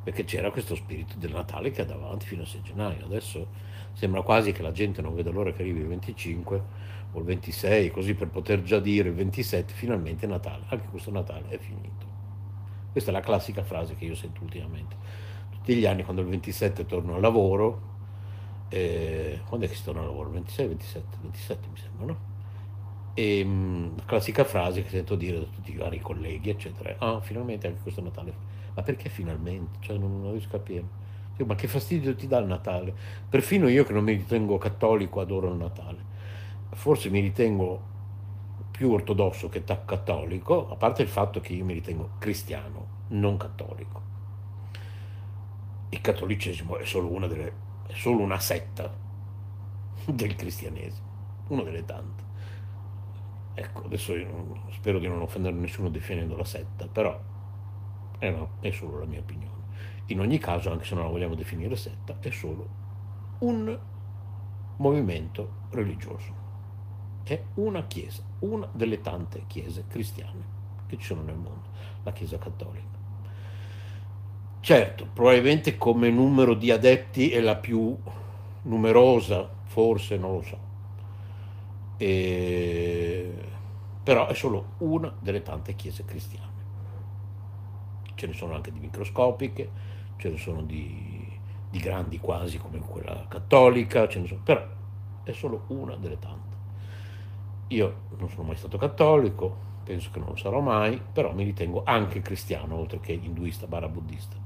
[0.05, 3.07] perché c'era questo spirito del Natale che andava avanti fino al 6 gennaio.
[3.07, 3.47] Adesso
[3.95, 6.63] sembra quasi che la gente non veda l'ora che arrivi il 25
[7.13, 10.65] o il 26, così per poter già dire il 27 finalmente Natale.
[10.69, 12.07] Anche questo Natale è finito.
[12.93, 14.97] Questa è la classica frase che io sento ultimamente.
[15.51, 17.89] Tutti gli anni quando il 27 torno al lavoro,
[18.69, 20.31] eh, quando è che si torna al lavoro?
[20.31, 22.19] 26, 27, 27 mi sembra, no?
[23.15, 27.21] E mh, la classica frase che sento dire da tutti i vari colleghi, eccetera, ah,
[27.21, 28.35] finalmente anche questo Natale.
[28.75, 29.79] Ma perché finalmente?
[29.81, 30.85] Cioè, non, non riesco a capire.
[31.45, 32.95] Ma che fastidio ti dà il Natale?
[33.29, 36.05] Perfino io che non mi ritengo cattolico adoro il Natale.
[36.73, 37.89] Forse mi ritengo
[38.71, 44.01] più ortodosso che cattolico, a parte il fatto che io mi ritengo cristiano, non cattolico.
[45.91, 47.53] Il cattolicesimo è solo una, delle,
[47.87, 48.91] è solo una setta
[50.07, 51.07] del cristianesimo,
[51.49, 52.23] una delle tante.
[53.55, 57.21] Ecco, adesso io spero di non offendere nessuno definendo la setta, però
[58.19, 59.65] eh no, è solo la mia opinione.
[60.07, 62.67] In ogni caso, anche se non la vogliamo definire setta, è solo
[63.41, 63.79] un
[64.77, 66.35] movimento religioso,
[67.35, 70.59] è una chiesa, una delle tante chiese cristiane
[70.89, 71.69] che ci sono nel mondo,
[72.03, 72.99] la Chiesa Cattolica.
[74.59, 77.97] Certo, probabilmente come numero di adepti è la più
[78.63, 80.59] numerosa, forse, non lo so.
[81.99, 83.33] E...
[84.03, 86.49] Però è solo una delle tante chiese cristiane.
[88.17, 89.71] Ce ne sono anche di microscopiche,
[90.17, 91.39] ce ne sono di,
[91.71, 94.67] di grandi quasi come quella cattolica, ce ne sono, però
[95.23, 96.50] è solo una delle tante.
[97.71, 101.83] Io non sono mai stato cattolico, penso che non lo sarò mai, però mi ritengo
[101.85, 104.37] anche cristiano, oltre che induista barra buddista.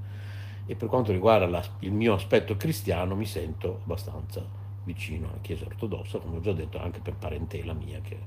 [0.67, 4.45] E per quanto riguarda la, il mio aspetto cristiano, mi sento abbastanza
[4.85, 8.19] vicino alla Chiesa ortodossa, come ho già detto, anche per parentela mia, che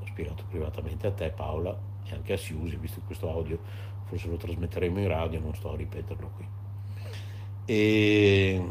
[0.00, 3.58] ho spiegato privatamente a te, Paola, e anche a Siusi, visto che questo audio
[4.06, 6.46] forse lo trasmetteremo in radio, non sto a ripeterlo qui.
[7.66, 8.66] E...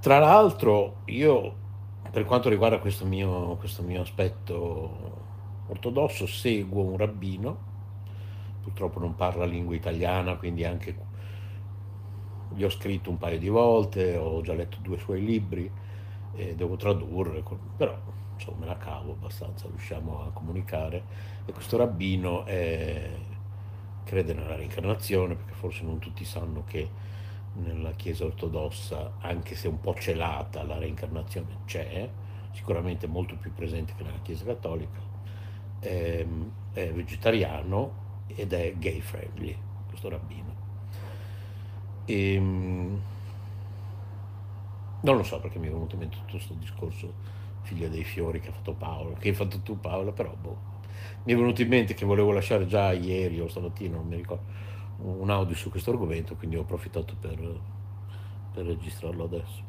[0.00, 1.66] Tra l'altro, io
[2.10, 5.26] per quanto riguarda questo mio, questo mio aspetto
[5.66, 7.66] ortodosso, seguo un rabbino,
[8.62, 11.06] purtroppo non parla lingua italiana, quindi anche
[12.54, 15.70] gli ho scritto un paio di volte, ho già letto due suoi libri,
[16.34, 17.42] e devo tradurre,
[17.76, 17.96] però
[18.34, 21.02] insomma me la cavo abbastanza, riusciamo a comunicare.
[21.44, 23.10] E questo rabbino è,
[24.04, 26.88] crede nella reincarnazione, perché forse non tutti sanno che
[27.58, 32.08] nella Chiesa ortodossa, anche se un po' celata, la reincarnazione c'è,
[32.52, 34.98] sicuramente molto più presente che nella Chiesa cattolica,
[35.80, 39.56] è, ehm, è vegetariano ed è gay friendly,
[39.88, 40.54] questo rabbino.
[42.04, 43.00] E, ehm,
[45.00, 47.12] non lo so perché mi è venuto in mente tutto questo discorso
[47.62, 50.76] figlia dei fiori che ha fatto Paolo, che hai fatto tu Paola, però boh.
[51.24, 54.44] Mi è venuto in mente che volevo lasciare già ieri o stamattina, non mi ricordo
[55.00, 57.38] un audio su questo argomento, quindi ho approfittato per,
[58.52, 59.62] per registrarlo adesso.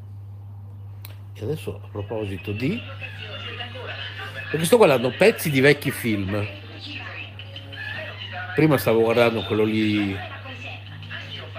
[1.34, 2.80] E adesso a proposito di...
[4.50, 6.44] Perché sto guardando pezzi di vecchi film.
[8.54, 10.16] Prima stavo guardando quello lì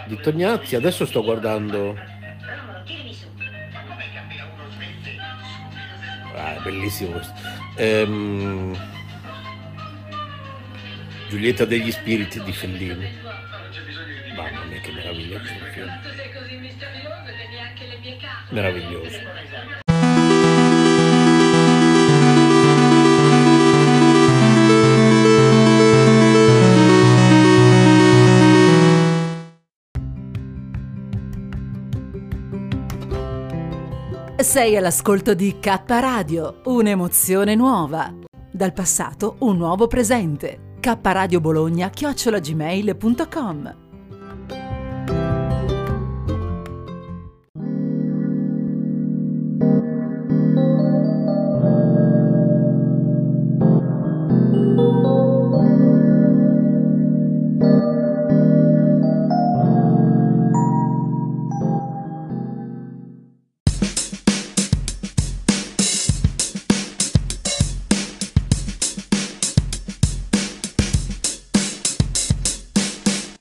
[0.07, 1.97] di Tognazzi, adesso sto guardando...
[6.35, 7.33] Ah, è bellissimo questo.
[7.77, 8.77] Ehm...
[11.29, 13.20] Giulietta degli spiriti di Fellini.
[15.31, 15.87] Mamma mia che meraviglia questo film.
[18.49, 19.17] Meraviglioso.
[34.37, 38.13] Sei all'ascolto di K Radio, un'emozione nuova.
[38.51, 40.75] Dal passato un nuovo presente.
[40.81, 43.90] K Radio Bologna chiocciolagmail.com